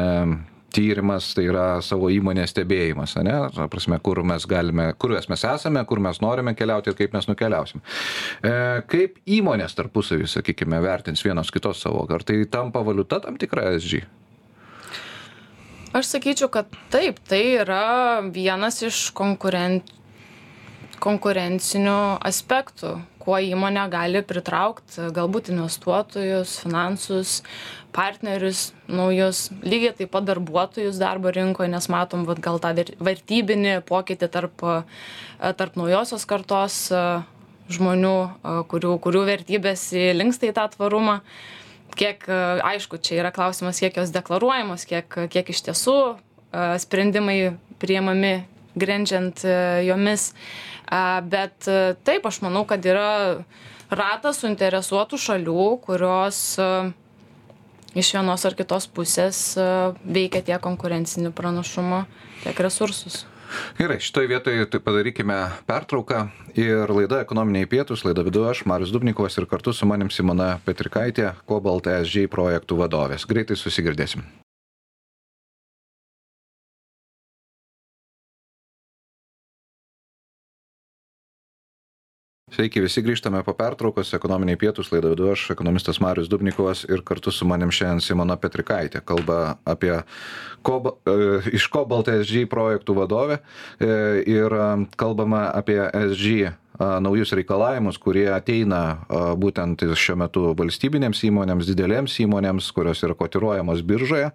tyrimas 0.74 1.31
tai 1.37 1.46
yra 1.48 1.81
savo 1.85 2.11
įmonės 2.12 2.52
stebėjimas, 2.52 3.16
ne? 3.24 3.37
Ta 3.54 3.68
prasme, 3.72 3.98
kur 4.04 4.20
mes 4.26 4.44
galime, 4.48 4.90
kur 5.00 5.14
mes 5.16 5.44
esame, 5.48 5.85
kur 5.88 6.02
mes 6.04 6.20
norime 6.24 6.54
keliauti 6.59 6.92
ir 6.92 6.98
kaip 6.98 7.16
mes 7.16 7.28
nukeliausim. 7.31 7.83
E, 8.42 8.54
kaip 8.90 9.18
įmonės 9.38 9.76
tarpusavį, 9.78 10.28
sakykime, 10.28 10.81
vertins 10.85 11.24
vienos 11.24 11.52
kitos 11.54 11.83
savo, 11.85 12.04
ar 12.12 12.24
tai 12.26 12.42
tampa 12.50 12.85
valiuta 12.85 13.20
tam 13.24 13.40
tikra 13.40 13.70
SG? 13.78 14.04
Aš 15.96 16.11
sakyčiau, 16.12 16.50
kad 16.52 16.68
taip, 16.92 17.16
tai 17.28 17.40
yra 17.62 18.20
vienas 18.35 18.83
iš 18.85 19.09
konkurent, 19.16 19.88
konkurencinių 21.02 22.18
aspektų, 22.26 22.96
kuo 23.22 23.38
įmonė 23.44 23.84
gali 23.92 24.22
pritraukti 24.24 25.11
galbūt 25.14 25.50
investuotojus, 25.52 26.54
finansus, 26.62 27.38
partnerius 27.94 28.70
naujus, 28.88 29.48
lygiai 29.64 29.94
taip 29.96 30.12
pat 30.14 30.26
darbuotojus 30.28 31.00
darbo 31.00 31.32
rinkoje, 31.34 31.70
nes 31.72 31.88
matom 31.92 32.24
vat, 32.28 32.40
gal 32.44 32.61
tą 32.62 32.72
vertybinį 33.04 33.78
pokytį 33.88 34.30
tarp, 34.32 34.64
tarp 35.61 35.78
naujosios 35.80 36.24
kartos 36.28 36.80
žmonių, 37.68 38.16
kurių, 38.72 38.94
kurių 39.04 39.24
vertybės 39.28 39.90
linksta 40.16 40.48
į 40.48 40.54
tą 40.56 40.68
tvarumą. 40.72 41.18
Kiek, 41.98 42.22
aišku, 42.28 43.00
čia 43.02 43.18
yra 43.22 43.32
klausimas, 43.34 43.80
kiek 43.82 43.96
jos 43.98 44.12
deklaruojamos, 44.14 44.84
kiek, 44.88 45.20
kiek 45.32 45.50
iš 45.52 45.64
tiesų 45.66 45.98
sprendimai 46.80 47.58
priemami 47.80 48.46
grindžiant 48.76 49.44
jomis. 49.87 50.33
Bet 50.88 51.68
taip, 52.04 52.26
aš 52.28 52.40
manau, 52.44 52.64
kad 52.68 52.85
yra 52.88 53.44
ratas 53.88 54.42
suinteresuotų 54.42 55.20
šalių, 55.20 55.68
kurios 55.85 56.59
iš 57.98 58.12
vienos 58.14 58.44
ar 58.44 58.57
kitos 58.57 58.88
pusės 58.92 59.40
veikia 60.04 60.44
tiek 60.44 60.62
konkurencinį 60.64 61.33
pranašumą, 61.37 62.04
tiek 62.44 62.64
resursus. 62.64 63.24
Gerai, 63.78 63.96
šitoje 64.00 64.28
vietoje 64.28 64.66
tai 64.68 64.81
padarykime 64.85 65.37
pertrauką 65.68 66.26
ir 66.59 66.90
laida 66.92 67.22
ekonominiai 67.24 67.68
pietus, 67.70 68.04
laida 68.04 68.24
vidu 68.26 68.44
aš, 68.44 68.66
Marius 68.68 68.92
Dubnikovas 68.92 69.38
ir 69.40 69.48
kartu 69.48 69.72
su 69.72 69.88
manim 69.88 70.12
Simona 70.12 70.59
Petrikaitė, 70.66 71.33
Cobalt 71.48 71.88
SG 71.88 72.28
projektų 72.28 72.83
vadovės. 72.83 73.24
Greitai 73.28 73.57
susigirdėsim. 73.57 74.26
Sveiki, 82.59 82.81
visi 82.83 83.05
grįžtame 83.07 83.38
po 83.47 83.53
pertraukos, 83.55 84.09
ekonominiai 84.16 84.59
pietus, 84.59 84.88
laidą 84.90 85.12
vedu 85.12 85.29
aš, 85.31 85.44
ekonomistas 85.55 86.01
Marius 86.03 86.27
Dubnikovas 86.27 86.81
ir 86.90 87.05
kartu 87.07 87.31
su 87.31 87.47
manim 87.47 87.71
šiandien 87.71 88.03
Simona 88.03 88.35
Petrikaitė 88.35 88.99
kalba 89.07 89.61
apie 89.62 89.92
Koba, 90.66 90.97
e, 91.07 91.38
iš 91.55 91.68
Cobalt 91.71 92.11
SG 92.11 92.49
projektų 92.51 92.97
vadovę 92.99 93.38
e, 93.38 93.92
ir 94.27 94.51
e, 94.51 94.66
kalbama 94.99 95.44
apie 95.55 95.79
SG 96.11 96.51
naujus 96.79 97.33
reikalavimus, 97.35 97.99
kurie 97.99 98.31
ateina 98.31 99.03
būtent 99.38 99.83
šiuo 99.99 100.17
metu 100.23 100.55
valstybinėms 100.59 101.25
įmonėms, 101.27 101.67
didelėms 101.73 102.12
įmonėms, 102.25 102.73
kurios 102.75 103.03
yra 103.07 103.14
kotiruojamos 103.19 103.79
biržoje. 103.87 104.29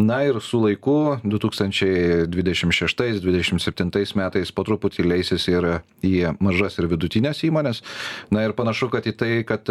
Na 0.00 0.18
ir 0.24 0.40
su 0.40 0.58
laiku 0.62 1.18
2026-2027 1.24 4.16
metais 4.20 4.52
po 4.54 4.62
truputį 4.64 5.02
leisis 5.08 5.48
ir 5.52 5.64
į 6.04 6.36
mažas 6.40 6.78
ir 6.80 6.86
vidutinės 6.92 7.44
įmonės. 7.44 7.82
Na 8.32 8.38
ir 8.46 8.52
panašu, 8.56 8.88
kad 8.92 9.02
į 9.08 9.12
tai, 9.20 9.32
kad 9.48 9.64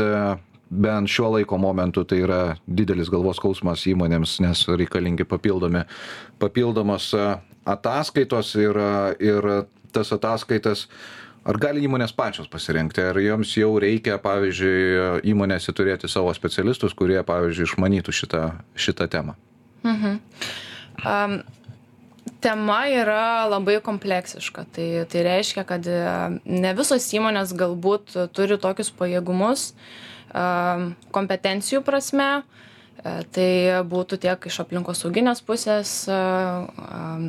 bent 0.73 1.09
šiuo 1.09 1.29
laiko 1.37 1.57
momentu 1.57 2.03
tai 2.07 2.19
yra 2.25 2.41
didelis 2.67 3.09
galvos 3.13 3.37
skausmas 3.41 3.87
įmonėms, 3.89 4.39
nes 4.43 4.67
reikalingi 4.69 5.25
papildomi, 5.29 5.81
papildomos 6.41 7.13
ataskaitos 7.65 8.55
ir, 8.59 8.79
ir 9.21 9.49
tas 9.93 10.13
ataskaitas 10.15 10.87
ar 11.47 11.59
gali 11.61 11.83
įmonės 11.87 12.13
pačios 12.15 12.49
pasirinkti 12.51 13.03
ar 13.03 13.19
joms 13.21 13.55
jau 13.57 13.71
reikia 13.81 14.19
pavyzdžiui 14.23 15.23
įmonėse 15.33 15.75
turėti 15.75 16.09
savo 16.11 16.33
specialistus 16.35 16.95
kurie 16.97 17.19
pavyzdžiui 17.27 17.67
išmanytų 17.69 18.15
šitą 18.15 18.45
šitą 18.75 19.09
temą? 19.11 19.35
Mhm. 19.83 20.19
um, 21.03 21.37
tema 22.43 22.81
yra 22.91 23.45
labai 23.51 23.79
kompleksiška. 23.83 24.65
Tai 24.75 24.87
tai 25.11 25.23
reiškia 25.27 25.63
kad 25.67 25.87
e, 25.87 25.99
ne 26.43 26.73
visos 26.75 27.07
įmonės 27.15 27.55
galbūt 27.59 28.15
turi 28.35 28.59
tokius 28.59 28.91
pajėgumus 28.95 29.71
um, 30.31 30.91
kompetencijų 31.15 31.83
prasme. 31.87 32.29
e, 32.43 32.72
tai 33.35 33.49
būtų 33.89 34.19
tiek 34.23 34.45
iš 34.47 34.59
aplinkosauginės 34.63 35.41
pusės 35.43 35.93
um, 36.11 37.25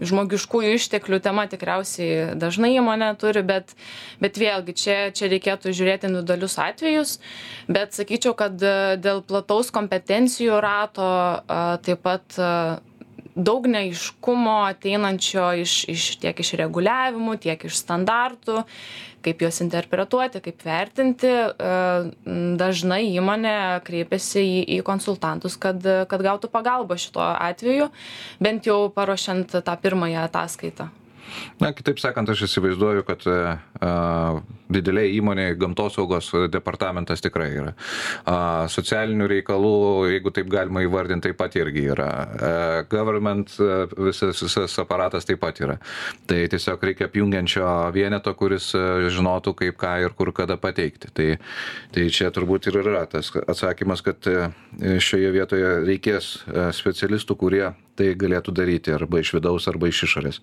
žmogiškųjų 0.00 0.74
išteklių 0.78 1.20
tema 1.24 1.46
tikriausiai 1.50 2.34
dažnai 2.40 2.72
įmonė 2.76 3.12
turi, 3.20 3.42
bet, 3.46 3.74
bet 4.22 4.38
vėlgi 4.40 4.74
čia, 4.76 4.98
čia 5.16 5.30
reikėtų 5.32 5.74
žiūrėti 5.76 6.08
individualius 6.10 6.56
atvejus, 6.62 7.16
bet 7.68 7.96
sakyčiau, 7.96 8.34
kad 8.38 8.60
e, 8.62 8.76
dėl 9.02 9.22
plataus 9.26 9.72
kompetencijų 9.74 10.60
rato 10.64 11.10
taip 11.84 12.04
pat 12.06 12.40
daug 13.34 13.66
neaiškumo 13.70 14.56
ateinančio 14.70 15.46
iš, 15.62 15.84
iš, 15.90 16.06
tiek 16.22 16.40
iš 16.42 16.54
reguliavimų, 16.60 17.36
tiek 17.42 17.64
iš 17.68 17.78
standartų, 17.82 18.64
kaip 19.24 19.44
juos 19.44 19.60
interpretuoti, 19.64 20.42
kaip 20.44 20.64
vertinti. 20.64 21.32
Dažnai 22.60 23.02
įmonė 23.12 23.56
kreipiasi 23.86 24.44
į, 24.44 24.62
į 24.78 24.80
konsultantus, 24.86 25.58
kad, 25.60 25.84
kad 26.10 26.24
gautų 26.26 26.50
pagalbą 26.52 26.98
šituo 27.00 27.26
atveju, 27.34 27.90
bent 28.42 28.70
jau 28.70 28.82
paruošiant 28.94 29.60
tą 29.60 29.76
pirmąją 29.82 30.26
ataskaitą. 30.28 30.90
Na, 31.60 31.70
kitaip 31.76 32.00
sakant, 32.00 32.30
aš 32.32 32.44
įsivaizduoju, 32.46 33.04
kad 33.08 33.24
a, 33.28 33.90
didelė 34.72 35.06
įmonė 35.18 35.46
gamtosaugos 35.60 36.30
departamentas 36.52 37.22
tikrai 37.24 37.50
yra. 37.54 37.74
A, 38.24 38.36
socialinių 38.72 39.28
reikalų, 39.34 39.74
jeigu 40.14 40.32
taip 40.34 40.50
galima 40.52 40.84
įvardinti, 40.86 41.30
taip 41.30 41.40
pat 41.40 41.56
irgi 41.60 41.84
yra. 41.94 42.08
A, 42.10 42.52
government 42.90 43.52
visas, 43.98 44.40
visas 44.42 44.78
aparatas 44.82 45.28
taip 45.28 45.42
pat 45.42 45.60
yra. 45.62 45.78
Tai 46.30 46.40
tiesiog 46.52 46.88
reikia 46.90 47.10
apjungiančio 47.10 47.66
vieneto, 47.94 48.34
kuris 48.38 48.70
žinotų, 49.14 49.54
kaip 49.64 49.78
ką 49.80 49.94
ir 50.06 50.16
kur 50.18 50.32
kada 50.36 50.56
pateikti. 50.60 51.12
Tai, 51.14 51.28
tai 51.94 52.08
čia 52.14 52.32
turbūt 52.34 52.70
ir 52.70 52.80
yra 52.82 53.04
tas 53.10 53.32
atsakymas, 53.40 54.04
kad 54.06 54.26
šioje 54.80 55.30
vietoje 55.34 55.72
reikės 55.84 56.32
specialistų, 56.76 57.36
kurie 57.40 57.64
tai 58.00 58.10
galėtų 58.18 58.54
daryti 58.56 58.94
arba 58.96 59.20
iš 59.20 59.34
vidaus, 59.36 59.68
arba 59.70 59.90
iš 59.90 60.04
išorės. 60.08 60.40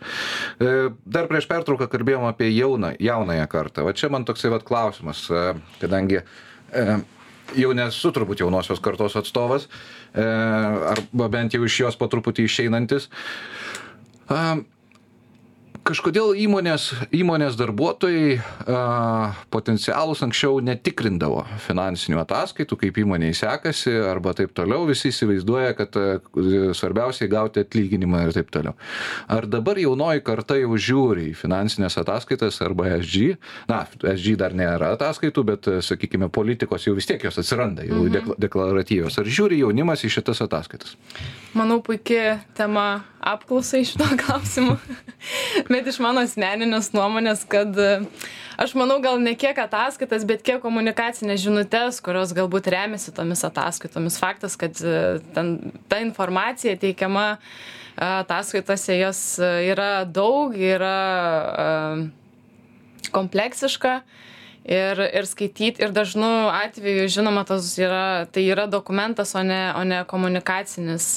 E, 0.61 0.73
dar 1.09 1.29
prieš 1.31 1.49
pertrauką 1.49 1.89
kalbėjom 1.91 2.27
apie 2.29 2.51
jauną, 2.53 2.93
jaunąją 3.01 3.49
kartą. 3.51 3.85
Va 3.87 3.95
čia 3.97 4.11
man 4.13 4.27
toksai 4.27 4.53
va 4.53 4.61
klausimas, 4.63 5.25
e, 5.31 5.43
kadangi 5.81 6.21
e, 6.21 6.85
jau 7.57 7.73
nesu 7.77 8.13
turbūt 8.13 8.43
jaunosios 8.43 8.81
kartos 8.83 9.15
atstovas, 9.19 9.69
arba 10.17 11.27
bent 11.31 11.53
jau 11.55 11.61
iš 11.63 11.75
jos 11.83 11.97
po 11.99 12.07
truputį 12.11 12.47
išeinantis 12.47 13.07
kažkodėl 15.87 16.35
įmonės 16.43 16.89
įmonės 17.15 17.55
darbuotojai 17.59 18.37
a, 18.37 18.79
potencialūs 19.53 20.23
anksčiau 20.25 20.59
netikrindavo 20.63 21.43
finansinių 21.63 22.19
ataskaitų, 22.23 22.77
kaip 22.81 22.99
įmoniai 23.03 23.35
sekasi 23.37 23.93
arba 24.09 24.33
taip 24.37 24.53
toliau, 24.57 24.85
visi 24.89 25.11
įsivaizduoja, 25.13 25.73
kad 25.77 25.97
a, 25.99 26.05
svarbiausiai 26.77 27.31
gauti 27.31 27.63
atlyginimą 27.63 28.25
ir 28.27 28.35
taip 28.35 28.51
toliau. 28.53 28.75
Ar 29.31 29.47
dabar 29.49 29.79
jaunoji 29.81 30.23
karta 30.27 30.59
jau 30.59 30.75
žiūri 30.75 31.29
į 31.31 31.37
finansinės 31.39 31.99
ataskaitas 32.01 32.59
arba 32.65 32.91
SG, 32.97 33.37
na, 33.71 33.83
SG 34.13 34.37
dar 34.39 34.55
nėra 34.57 34.93
ataskaitų, 34.97 35.45
bet, 35.47 35.71
sakykime, 35.87 36.31
politikos 36.33 36.87
jau 36.87 36.95
vis 36.97 37.07
tiek 37.09 37.23
jos 37.23 37.39
atsiranda, 37.41 37.85
jau 37.87 38.03
mhm. 38.05 38.35
deklaratyvios. 38.41 39.19
Ar 39.21 39.29
žiūri 39.29 39.61
jaunimas 39.63 40.03
į 40.03 40.11
šitas 40.19 40.43
ataskaitas? 40.45 40.97
Manau, 41.57 41.79
puikia 41.81 42.41
tema 42.57 43.05
apklausai 43.23 43.83
šito 43.87 44.05
klausimu. 44.21 44.77
bet 45.77 45.87
iš 45.91 45.99
mano 46.01 46.23
asmeninės 46.25 46.89
nuomonės, 46.95 47.43
kad 47.49 47.77
e, 47.77 47.89
aš 48.57 48.73
manau 48.79 48.97
gal 49.03 49.19
ne 49.21 49.35
kiek 49.37 49.57
ataskaitas, 49.61 50.25
bet 50.27 50.41
kiek 50.45 50.61
komunikacinės 50.63 51.43
žinutės, 51.43 52.01
kurios 52.03 52.33
galbūt 52.37 52.69
remiasi 52.73 53.13
tomis 53.15 53.45
ataskaitomis. 53.45 54.17
Faktas, 54.21 54.57
kad 54.59 54.79
e, 54.81 55.19
ten, 55.35 55.57
ta 55.89 56.01
informacija 56.01 56.77
teikiama 56.81 57.35
ataskaitose 57.97 58.99
jos 58.99 59.19
yra 59.41 60.03
daug, 60.05 60.53
yra 60.53 60.97
kompleksiška 63.09 63.93
ir, 64.69 65.01
ir 65.01 65.25
skaityti, 65.25 65.81
ir 65.81 65.95
dažnu 65.95 66.29
atveju, 66.53 67.07
žinoma, 67.09 67.41
yra, 67.81 68.27
tai 68.29 68.45
yra 68.51 68.67
dokumentas, 68.69 69.33
o 69.33 69.41
ne, 69.41 69.61
o 69.73 69.81
ne 69.87 70.03
komunikacinis 70.05 71.15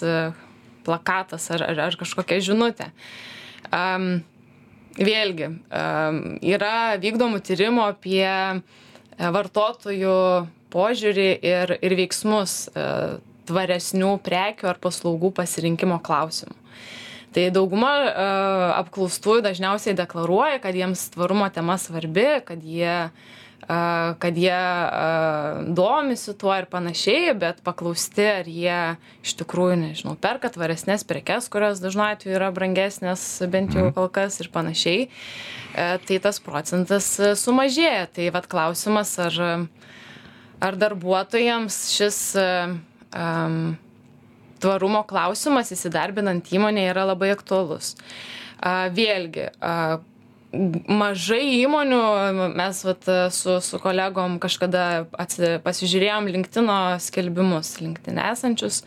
plakatas 0.85 1.51
ar, 1.53 1.65
ar, 1.69 1.85
ar 1.91 2.01
kažkokia 2.01 2.41
žinutė. 2.45 2.91
Um, 3.71 4.23
vėlgi, 5.01 5.49
yra 6.45 6.75
vykdomų 7.01 7.41
tyrimų 7.47 7.85
apie 7.89 8.27
vartotojų 9.21 10.17
požiūrį 10.73 11.29
ir, 11.45 11.75
ir 11.83 11.97
veiksmus 11.99 12.63
uh, 12.71 13.19
tvaresnių 13.51 14.15
prekių 14.25 14.71
ar 14.71 14.81
paslaugų 14.83 15.33
pasirinkimo 15.41 15.99
klausimų. 16.05 16.57
Tai 17.35 17.45
dauguma 17.55 17.93
uh, 18.03 18.65
apklaustųjų 18.81 19.45
dažniausiai 19.47 19.95
deklaruoja, 19.99 20.59
kad 20.63 20.75
jiems 20.75 21.11
tvarumo 21.15 21.47
tema 21.55 21.77
svarbi, 21.79 22.27
kad 22.47 22.65
jie 22.67 23.11
kad 23.67 24.39
jie 24.39 24.61
domisi 25.77 26.35
tuo 26.39 26.55
ir 26.57 26.67
panašiai, 26.71 27.35
bet 27.39 27.61
paklausti, 27.67 28.25
ar 28.41 28.49
jie 28.49 28.79
iš 29.23 29.35
tikrųjų, 29.43 29.77
nežinau, 29.83 30.15
perka 30.21 30.51
tvaresnės 30.53 31.05
prekes, 31.07 31.51
kurios 31.53 31.83
dažnu 31.83 32.07
atveju 32.09 32.39
yra 32.39 32.49
brangesnės, 32.57 33.23
bent 33.53 33.77
jau 33.77 33.87
mhm. 33.89 33.95
kol 33.99 34.09
kas 34.13 34.41
ir 34.43 34.51
panašiai, 34.55 35.11
tai 35.75 36.19
tas 36.25 36.41
procentas 36.43 37.13
sumažėja. 37.43 38.09
Tai 38.17 38.33
vad 38.35 38.49
klausimas, 38.51 39.15
ar, 39.23 39.39
ar 40.65 40.81
darbuotojams 40.81 41.85
šis 41.95 42.19
um, 42.41 43.63
tvarumo 44.61 45.05
klausimas 45.09 45.73
įsidarbinant 45.75 46.51
įmonėje 46.53 46.95
yra 46.95 47.07
labai 47.13 47.33
aktuolus. 47.35 47.95
Vėlgi, 48.97 49.47
mažai 50.53 51.43
įmonių 51.63 52.01
mes 52.59 52.85
vat 52.87 53.11
su 53.35 53.59
su 53.63 53.81
kolegom 53.83 54.39
kažkada 54.43 55.07
atsi 55.19 55.59
pasižiūrėjom 55.65 56.31
linktino 56.35 56.79
skelbimus 57.03 57.77
linkdine 57.83 58.31
esančius. 58.33 58.83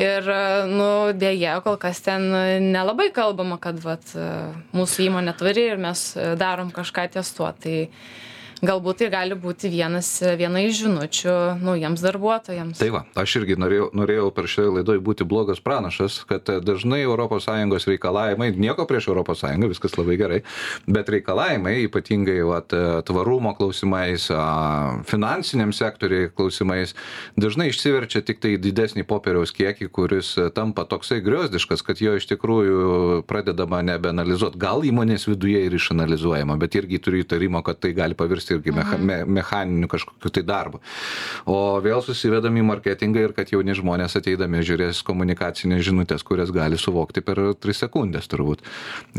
Ir 0.00 0.26
nu 0.70 1.10
deja 1.18 1.58
kol 1.64 1.76
kas 1.82 2.00
ten 2.04 2.28
nelabai 2.70 3.10
kalbama 3.14 3.58
kad 3.62 3.80
vat 3.82 4.14
mūsų 4.74 5.06
įmonė 5.08 5.34
tvari 5.38 5.66
ir 5.72 5.82
mes 5.82 6.04
darom 6.38 6.70
kažką 6.74 7.08
ties 7.16 7.32
tuo. 7.36 7.50
Tai 7.52 7.76
galbūt 8.64 9.00
tai 9.00 9.08
gali 9.12 9.36
būti 9.38 9.70
vienas 9.72 10.08
viena 10.36 10.60
iš 10.64 10.82
žinučių 10.82 11.34
naujiems 11.64 12.02
darbuotojams. 12.04 12.80
Tai 12.80 12.90
va 12.92 13.02
aš 13.20 13.38
irgi 13.40 13.56
norėjau 13.60 13.88
norėjau 13.96 14.28
per 14.36 14.48
šioje 14.50 14.74
laidoje 14.76 15.02
būti 15.04 15.26
blogas 15.28 15.62
pranašas 15.64 16.20
kad 16.28 16.48
dažnai 16.64 17.00
europos 17.02 17.46
sąjungos 17.48 17.88
reikalavimai 17.88 18.50
nieko 18.56 18.86
prieš 18.88 19.08
sąjungą 19.10 19.70
viskas 19.70 19.96
labai 19.96 20.16
gerai 20.20 20.40
bet 20.86 21.08
reikalavimai 21.08 21.76
ypatingai 21.86 22.40
vat 22.46 22.74
tvarumo 23.08 23.54
klausimais 23.56 24.28
finansiniam 25.08 25.72
sektoriui 25.72 26.30
klausimais 26.36 26.94
dažnai 27.40 27.70
išsiverčia 27.72 28.22
tiktai 28.26 28.56
į 28.58 28.62
didesnį 28.68 29.06
popieriaus 29.08 29.54
kiekį 29.56 29.88
kuris 29.88 30.34
tampa 30.54 30.84
toksai 30.84 31.20
griozdiškas 31.24 31.84
kad 31.86 32.00
jo 32.04 32.16
iš 32.18 32.28
tikrųjų 32.30 33.24
pradedama 33.28 33.80
nebeanalizuot. 33.86 34.58
Gal 34.60 34.84
įmonės 34.84 35.26
viduje 35.30 35.64
ir 35.64 35.76
išanalizuojama 35.76 36.58
bet 36.60 36.76
irgi 36.76 37.00
turiu 37.02 37.24
įtarimą 37.24 37.64
kad 37.64 37.80
tai 37.80 37.94
gali 37.96 38.18
pavirsti 38.18 38.49
irgi 38.54 38.74
mecha, 38.74 38.98
me, 38.98 39.20
mechaniniu 39.24 39.88
kažkokiu 39.90 40.32
tai 40.34 40.44
darbu. 40.46 40.80
O 41.50 41.56
vėl 41.84 42.02
susivedam 42.04 42.56
į 42.60 42.66
marketingą 42.68 43.24
ir 43.26 43.34
kad 43.36 43.52
jauni 43.52 43.76
žmonės 43.76 44.18
ateidami 44.20 44.64
žiūrės 44.66 45.02
komunikacinės 45.06 45.84
žinutės, 45.88 46.26
kurias 46.26 46.52
gali 46.54 46.78
suvokti 46.80 47.24
per 47.24 47.42
3 47.60 47.80
sekundės 47.84 48.30
turbūt. 48.30 48.64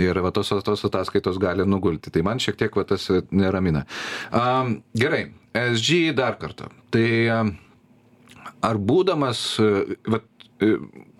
Ir 0.01 0.21
va, 0.23 0.33
tos, 0.35 0.53
tos 0.65 0.87
ataskaitos 0.87 1.39
gali 1.41 1.65
nugulti. 1.67 2.13
Tai 2.13 2.25
man 2.27 2.41
šiek 2.41 2.59
tiek 2.59 2.77
va, 2.77 2.85
tas 2.87 3.09
neramina. 3.31 3.85
Um, 4.31 4.79
gerai, 4.97 5.27
SG 5.57 6.11
dar 6.17 6.37
kartą. 6.41 6.69
Tai 6.93 7.07
um, 7.35 7.53
ar 8.65 8.79
būdamas, 8.81 9.41
va, 10.07 10.21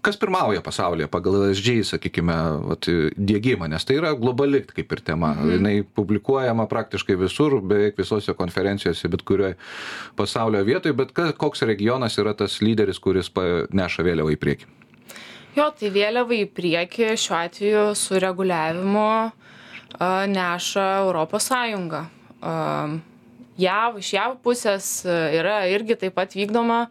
kas 0.05 0.17
pirmauja 0.21 0.61
pasaulyje 0.65 1.07
pagal 1.11 1.37
ESG, 1.49 1.81
sakykime, 1.91 2.35
vat, 2.69 2.89
dėgymą, 3.17 3.69
nes 3.71 3.85
tai 3.87 3.97
yra 3.99 4.13
globali 4.17 4.61
kaip 4.69 4.93
ir 4.93 5.01
tema. 5.05 5.33
Mhm. 5.35 5.67
Jis 5.71 5.89
publikuojama 5.97 6.67
praktiškai 6.69 7.17
visur, 7.19 7.59
beveik 7.61 7.97
visose 7.99 8.35
konferencijose, 8.37 9.09
bet 9.11 9.25
kurioje 9.27 9.57
pasaulio 10.19 10.63
vietoje, 10.67 10.93
bet 10.97 11.13
kas, 11.17 11.33
koks 11.41 11.65
regionas 11.69 12.17
yra 12.21 12.35
tas 12.37 12.59
lyderis, 12.61 13.01
kuris 13.01 13.31
neša 13.73 14.05
vėliavą 14.07 14.35
į 14.35 14.39
priekį. 14.41 14.71
Jo, 15.57 15.67
tai 15.75 15.89
vėliavą 15.91 16.37
į 16.37 16.47
priekį 16.55 17.13
šiuo 17.19 17.37
atveju 17.41 17.85
su 17.99 18.19
reguliavimu 18.23 19.07
neša 20.31 20.85
Europos 21.01 21.49
Sąjunga. 21.51 22.05
JAV, 23.61 23.97
iš 23.99 24.13
JAV 24.15 24.37
pusės 24.41 24.87
yra 25.05 25.65
irgi 25.69 25.97
taip 25.99 26.15
pat 26.15 26.33
vykdoma 26.37 26.85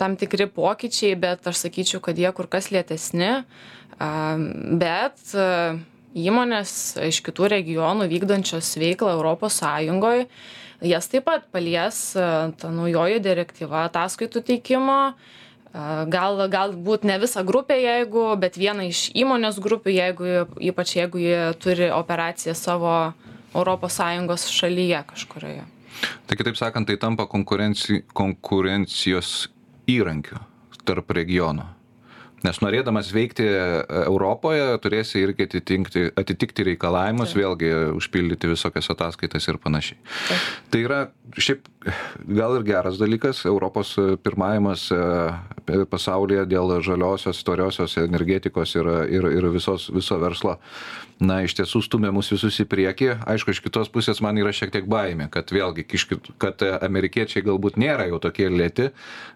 tam 0.00 0.16
tikri 0.20 0.48
pokyčiai, 0.48 1.18
bet 1.20 1.46
aš 1.50 1.66
sakyčiau, 1.66 2.00
kad 2.04 2.18
jie 2.18 2.30
kur 2.36 2.48
kas 2.48 2.70
lėtesni. 2.72 3.42
Bet 4.80 5.20
įmonės 6.16 6.72
iš 7.04 7.20
kitų 7.26 7.50
regionų 7.52 8.08
vykdančios 8.10 8.72
veiklą 8.80 9.18
Sąjungoje, 9.52 10.26
jas 10.80 11.08
taip 11.12 11.26
pat 11.28 11.44
palies 11.52 11.98
ta 12.14 12.72
naujoji 12.72 13.20
direktyva 13.20 13.84
ataskaitų 13.90 14.42
teikimo. 14.42 15.14
Gal, 16.10 16.40
galbūt 16.50 17.04
ne 17.06 17.14
visą 17.22 17.44
grupę, 17.46 17.76
jeigu, 17.78 18.34
bet 18.40 18.56
vieną 18.58 18.88
iš 18.90 19.12
įmonės 19.14 19.60
grupių, 19.62 19.92
jeigu, 19.94 20.24
ypač 20.58 20.96
jeigu 20.96 21.20
jie 21.22 21.52
turi 21.62 21.92
operaciją 21.94 22.56
savo 22.58 23.12
ES 23.54 24.48
šalyje 24.50 25.04
kažkurioje. 25.12 25.62
Tai 26.26 26.36
kitaip 26.38 26.58
sakant, 26.58 26.88
tai 26.88 26.96
tampa 26.98 27.28
konkurenci, 27.30 28.02
konkurencijos 28.14 29.46
įrankiu 29.90 30.40
tarp 30.86 31.12
regionų. 31.14 31.66
Nes 32.40 32.56
norėdamas 32.64 33.10
veikti 33.12 33.44
e, 33.44 33.64
Europoje, 34.06 34.64
turėsi 34.80 35.20
irgi 35.20 35.44
atitikti, 35.44 36.06
atitikti 36.16 36.64
reikalavimus, 36.70 37.34
Taip. 37.34 37.42
vėlgi 37.42 37.72
užpildyti 37.98 38.48
visokias 38.48 38.88
ataskaitas 38.94 39.48
ir 39.50 39.58
panašiai. 39.60 39.98
Taip. 40.30 40.46
Tai 40.72 40.80
yra 40.86 41.00
šiaip 41.36 41.68
gal 42.38 42.56
ir 42.56 42.64
geras 42.70 42.96
dalykas, 43.00 43.42
Europos 43.50 43.92
pirmavimas 44.24 44.86
e, 44.96 45.84
pasaulyje 45.92 46.46
dėl 46.48 46.78
žaliosios, 46.86 47.44
tvariosios 47.44 47.98
energetikos 48.00 48.72
ir, 48.80 48.88
ir, 49.12 49.28
ir 49.36 49.50
visos, 49.52 49.90
viso 49.92 50.16
verslo 50.22 50.56
na 51.20 51.40
iš 51.44 51.54
tiesų 51.58 51.82
stumia 51.84 52.10
mus 52.14 52.30
visus 52.32 52.56
į 52.62 52.66
priekį. 52.70 53.10
Aišku 53.28 53.52
iš 53.52 53.60
kitos 53.64 53.90
pusės 53.92 54.22
man 54.24 54.38
yra 54.40 54.52
šiek 54.56 54.72
tiek 54.74 54.88
baimė 54.90 55.28
kad 55.32 55.52
vėlgi 55.52 55.84
kiškit 55.88 56.32
kad 56.40 56.64
amerikiečiai 56.80 57.44
galbūt 57.46 57.78
nėra 57.80 58.08
jau 58.10 58.20
tokie 58.22 58.48
lėti 58.50 58.90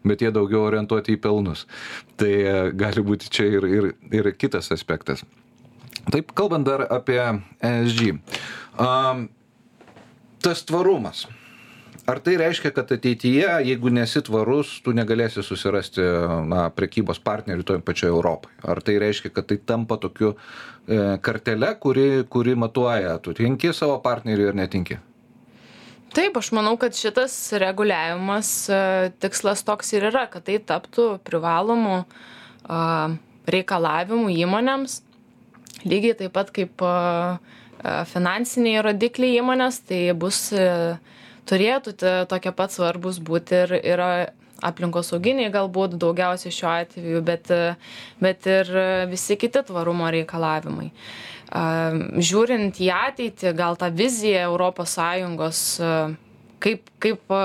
bet 0.04 0.24
jie 0.24 0.32
daugiau 0.34 0.64
orientuoti 0.68 1.16
į 1.16 1.22
pelnus. 1.24 1.66
Tai 2.20 2.32
e, 2.32 2.58
gali 2.74 3.04
būti 3.04 3.30
čia 3.32 3.48
ir 3.58 3.68
ir 3.68 3.90
ir 4.12 4.32
kitas 4.38 4.72
aspektas. 4.74 5.24
Taip 6.10 6.34
kalbant 6.36 6.66
dar 6.66 6.86
apie 6.92 7.20
esg 7.64 8.16
um, 8.80 9.28
tas 10.44 10.64
tvarumas 10.68 11.26
ar 12.06 12.20
tai 12.20 12.36
reiškia 12.40 12.70
kad 12.74 12.92
ateityje 12.92 13.48
jeigu 13.68 13.90
nesi 13.92 14.22
tvarus 14.24 14.76
tu 14.84 14.92
negalėsi 14.96 15.44
susirasti 15.44 16.04
na 16.50 16.68
prekybos 16.74 17.20
partnerių 17.24 17.64
toj 17.68 17.80
pačioj 17.86 18.12
europoj 18.12 18.52
ar 18.74 18.82
tai 18.84 18.98
reiškia 19.02 19.32
kad 19.32 19.48
tai 19.48 19.58
tampa 19.72 19.96
tokiu 20.00 20.34
e, 20.34 21.16
kartele 21.24 21.72
kuri 21.80 22.24
kuri 22.28 22.54
matuoja 22.54 23.16
tu 23.24 23.34
tinki 23.36 23.72
savo 23.72 23.98
partneriui 24.04 24.52
ar 24.52 24.60
netinki? 24.60 25.00
Taip, 26.14 26.36
aš 26.38 26.52
manau, 26.54 26.76
kad 26.78 26.94
šitas 26.94 27.34
reguliavimas 27.58 28.50
e, 28.70 28.76
tikslas 29.18 29.64
toks 29.66 29.88
ir 29.96 30.06
yra, 30.12 30.28
kad 30.30 30.44
tai 30.46 30.60
taptų 30.62 31.16
privalomų 31.26 32.04
reikalavimų 33.50 34.30
įmonėms, 34.44 34.94
lygiai 35.84 36.14
taip 36.16 36.32
pat 36.32 36.52
kaip 36.54 36.80
finansiniai 38.14 38.84
rodikliai 38.86 39.40
įmonės, 39.42 39.82
tai 39.90 39.98
bus 40.16 40.46
turėtų 41.48 41.94
tokie 42.30 42.52
pat 42.56 42.74
svarbūs 42.74 43.20
būti 43.24 43.60
ir, 43.64 43.76
ir 43.80 44.02
aplinkosauginiai 44.64 45.52
galbūt 45.52 45.98
daugiausiai 46.00 46.54
šiuo 46.54 46.72
atveju, 46.72 47.22
bet, 47.26 47.52
bet 48.22 48.48
ir 48.50 48.70
visi 49.10 49.36
kiti 49.40 49.64
tvarumo 49.66 50.08
reikalavimai. 50.14 50.90
Žiūrint 52.24 52.80
į 52.82 52.90
ateitį, 52.94 53.52
gal 53.58 53.76
tą 53.78 53.90
viziją 53.94 54.48
ES, 54.56 55.64
kaip, 56.64 56.90
kaip 57.02 57.36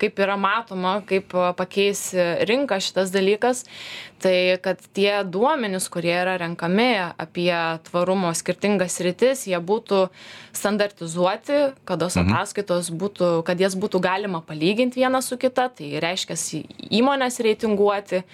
kaip 0.00 0.20
yra 0.22 0.36
matoma, 0.40 0.98
kaip 1.06 1.34
pakeis 1.58 2.10
rinką 2.48 2.80
šitas 2.82 3.12
dalykas, 3.12 3.64
tai 4.20 4.58
kad 4.62 4.80
tie 4.96 5.22
duomenys, 5.24 5.88
kurie 5.92 6.12
yra 6.14 6.36
renkami 6.40 6.90
apie 7.20 7.52
tvarumo 7.88 8.32
skirtingas 8.36 8.98
rytis, 9.04 9.46
jie 9.48 9.58
būtų 9.60 10.02
standartizuoti, 10.56 11.60
kad 11.88 12.02
tos 12.02 12.18
mhm. 12.18 12.32
ataskaitos 12.32 12.90
būtų, 12.92 13.30
kad 13.46 13.60
jas 13.60 13.76
būtų 13.80 14.02
galima 14.04 14.42
palyginti 14.44 15.02
vieną 15.02 15.22
su 15.24 15.38
kita, 15.40 15.68
tai 15.76 15.92
reiškia 16.02 16.36
įmonės 17.00 17.40
reitinguoti 17.44 18.20
e, 18.20 18.24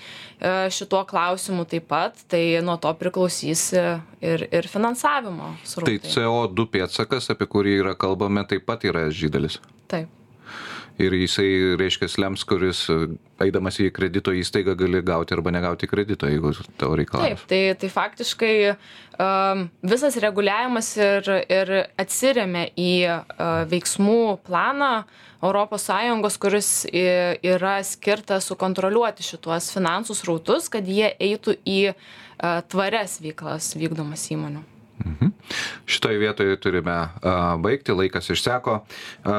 šituo 0.75 1.05
klausimu 1.09 1.67
taip 1.71 1.89
pat, 1.91 2.19
tai 2.31 2.43
nuo 2.67 2.79
to 2.83 2.93
priklausys 2.99 3.69
ir, 3.77 4.47
ir 4.51 4.71
finansavimo. 4.71 5.55
Srautai. 5.67 5.99
Tai 6.03 6.15
CO2 6.17 6.69
pėtsakas, 6.79 7.31
apie 7.35 7.49
kurį 7.51 7.81
yra 7.85 7.97
kalbame, 7.99 8.47
taip 8.49 8.67
pat 8.69 8.87
yra 8.89 9.07
žydelis. 9.15 9.61
Taip 9.91 10.11
ir 11.03 11.15
jisai 11.17 11.77
reiškias 11.79 12.17
lems 12.21 12.45
kuris 12.49 12.87
eidamas 13.43 13.79
į 13.83 13.91
kredito 13.95 14.33
įstaigą 14.33 14.77
gali 14.79 15.03
gauti 15.05 15.37
arba 15.37 15.53
negauti 15.55 15.89
kredito 15.91 16.29
jeigu 16.31 16.55
tavo 16.81 16.97
reikalavimas 16.99 17.45
taip 17.45 17.51
tai 17.51 17.61
tai 17.81 17.91
faktiškai 17.93 18.55
um, 18.73 19.67
visas 19.85 20.17
reguliavimas 20.25 20.93
ir 20.97 21.33
ir 21.45 21.75
atsiremia 22.01 22.69
į 22.73 22.93
uh, 23.13 23.65
veiksmų 23.71 24.21
planą 24.47 24.93
sąjungos 25.47 26.39
kuris 26.43 26.71
yra 26.91 27.77
skirtas 27.85 28.49
sukontroliuoti 28.49 29.23
šituos 29.23 29.69
finansų 29.75 30.17
srautus 30.17 30.71
kad 30.73 30.89
jie 30.89 31.13
eitų 31.21 31.59
į 31.63 31.81
uh, 31.93 32.63
tvarias 32.73 33.21
veiklas 33.21 33.75
vykdomas 33.77 34.31
įmonių 34.33 34.65
Mhm. 35.05 35.33
Šitoje 35.87 36.19
vietoje 36.19 36.57
turime 36.61 36.93
a, 36.93 37.57
baigti, 37.61 37.93
laikas 37.93 38.31
išseko. 38.33 38.79
A, 39.25 39.37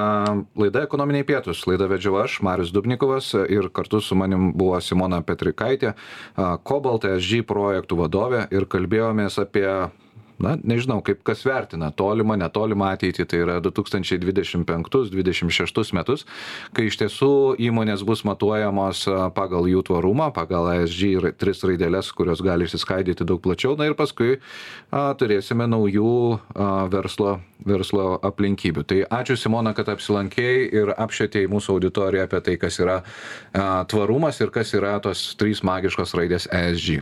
laida 0.55 0.83
ekonominiai 0.85 1.25
pietus. 1.27 1.65
Laida 1.67 1.89
vedžiau 1.89 2.19
aš, 2.21 2.39
Marius 2.45 2.73
Dubnikovas 2.75 3.33
ir 3.49 3.71
kartu 3.73 4.01
su 4.01 4.15
manim 4.15 4.51
buvo 4.57 4.79
Simona 4.81 5.21
Petrikaitė, 5.25 5.93
Cobalt 6.67 7.07
SG 7.17 7.41
projektų 7.47 7.97
vadovė 8.03 8.45
ir 8.53 8.67
kalbėjomės 8.69 9.39
apie 9.41 9.67
na 10.43 10.55
nežinau 10.61 11.01
kaip 11.05 11.23
kas 11.27 11.43
vertina 11.47 11.89
tolimą 11.91 12.38
netolimą 12.39 12.91
ateitį 12.95 13.27
tai 13.29 13.41
yra 13.45 13.57
du 13.63 13.71
tūkstančiai 13.73 14.19
dvidešim 14.21 14.65
penktus 14.69 15.11
dvidešim 15.13 15.51
šeštus 15.53 15.93
metus 15.97 16.25
kai 16.77 16.88
iš 16.91 16.99
tiesų 17.01 17.31
įmonės 17.69 18.05
bus 18.07 18.23
matuojamos 18.27 19.05
pagal 19.38 19.69
jų 19.69 19.83
tvarumą 19.89 20.29
pagal 20.35 20.69
esg 20.77 21.03
ir 21.07 21.29
tris 21.38 21.63
raideles 21.65 22.11
kurios 22.17 22.41
gali 22.45 22.67
išsiskaidyti 22.67 23.27
daug 23.27 23.41
plačiau. 23.43 23.75
Na 23.77 23.88
ir 23.89 23.97
paskui 23.97 24.38
a, 24.38 25.13
turėsime 25.17 25.67
naujų 25.69 26.13
a, 26.38 26.88
verslo 26.91 27.38
verslo 27.67 28.19
aplinkybių. 28.21 28.83
Tai 28.88 28.99
ačiū 29.19 29.38
simona 29.39 29.73
kad 29.77 29.89
apsilankei 29.89 30.67
ir 30.69 30.93
apšvietei 30.93 31.49
mūsų 31.51 31.77
auditoriją 31.77 32.27
apie 32.27 32.41
tai 32.45 32.57
kas 32.61 32.79
yra 32.83 32.99
a, 33.01 33.83
tvarumas 33.89 34.41
ir 34.43 34.53
kas 34.53 34.73
yra 34.77 34.97
tos 35.03 35.31
trys 35.39 35.63
magiškos 35.65 36.15
raidės 36.17 36.49
esg 36.53 37.01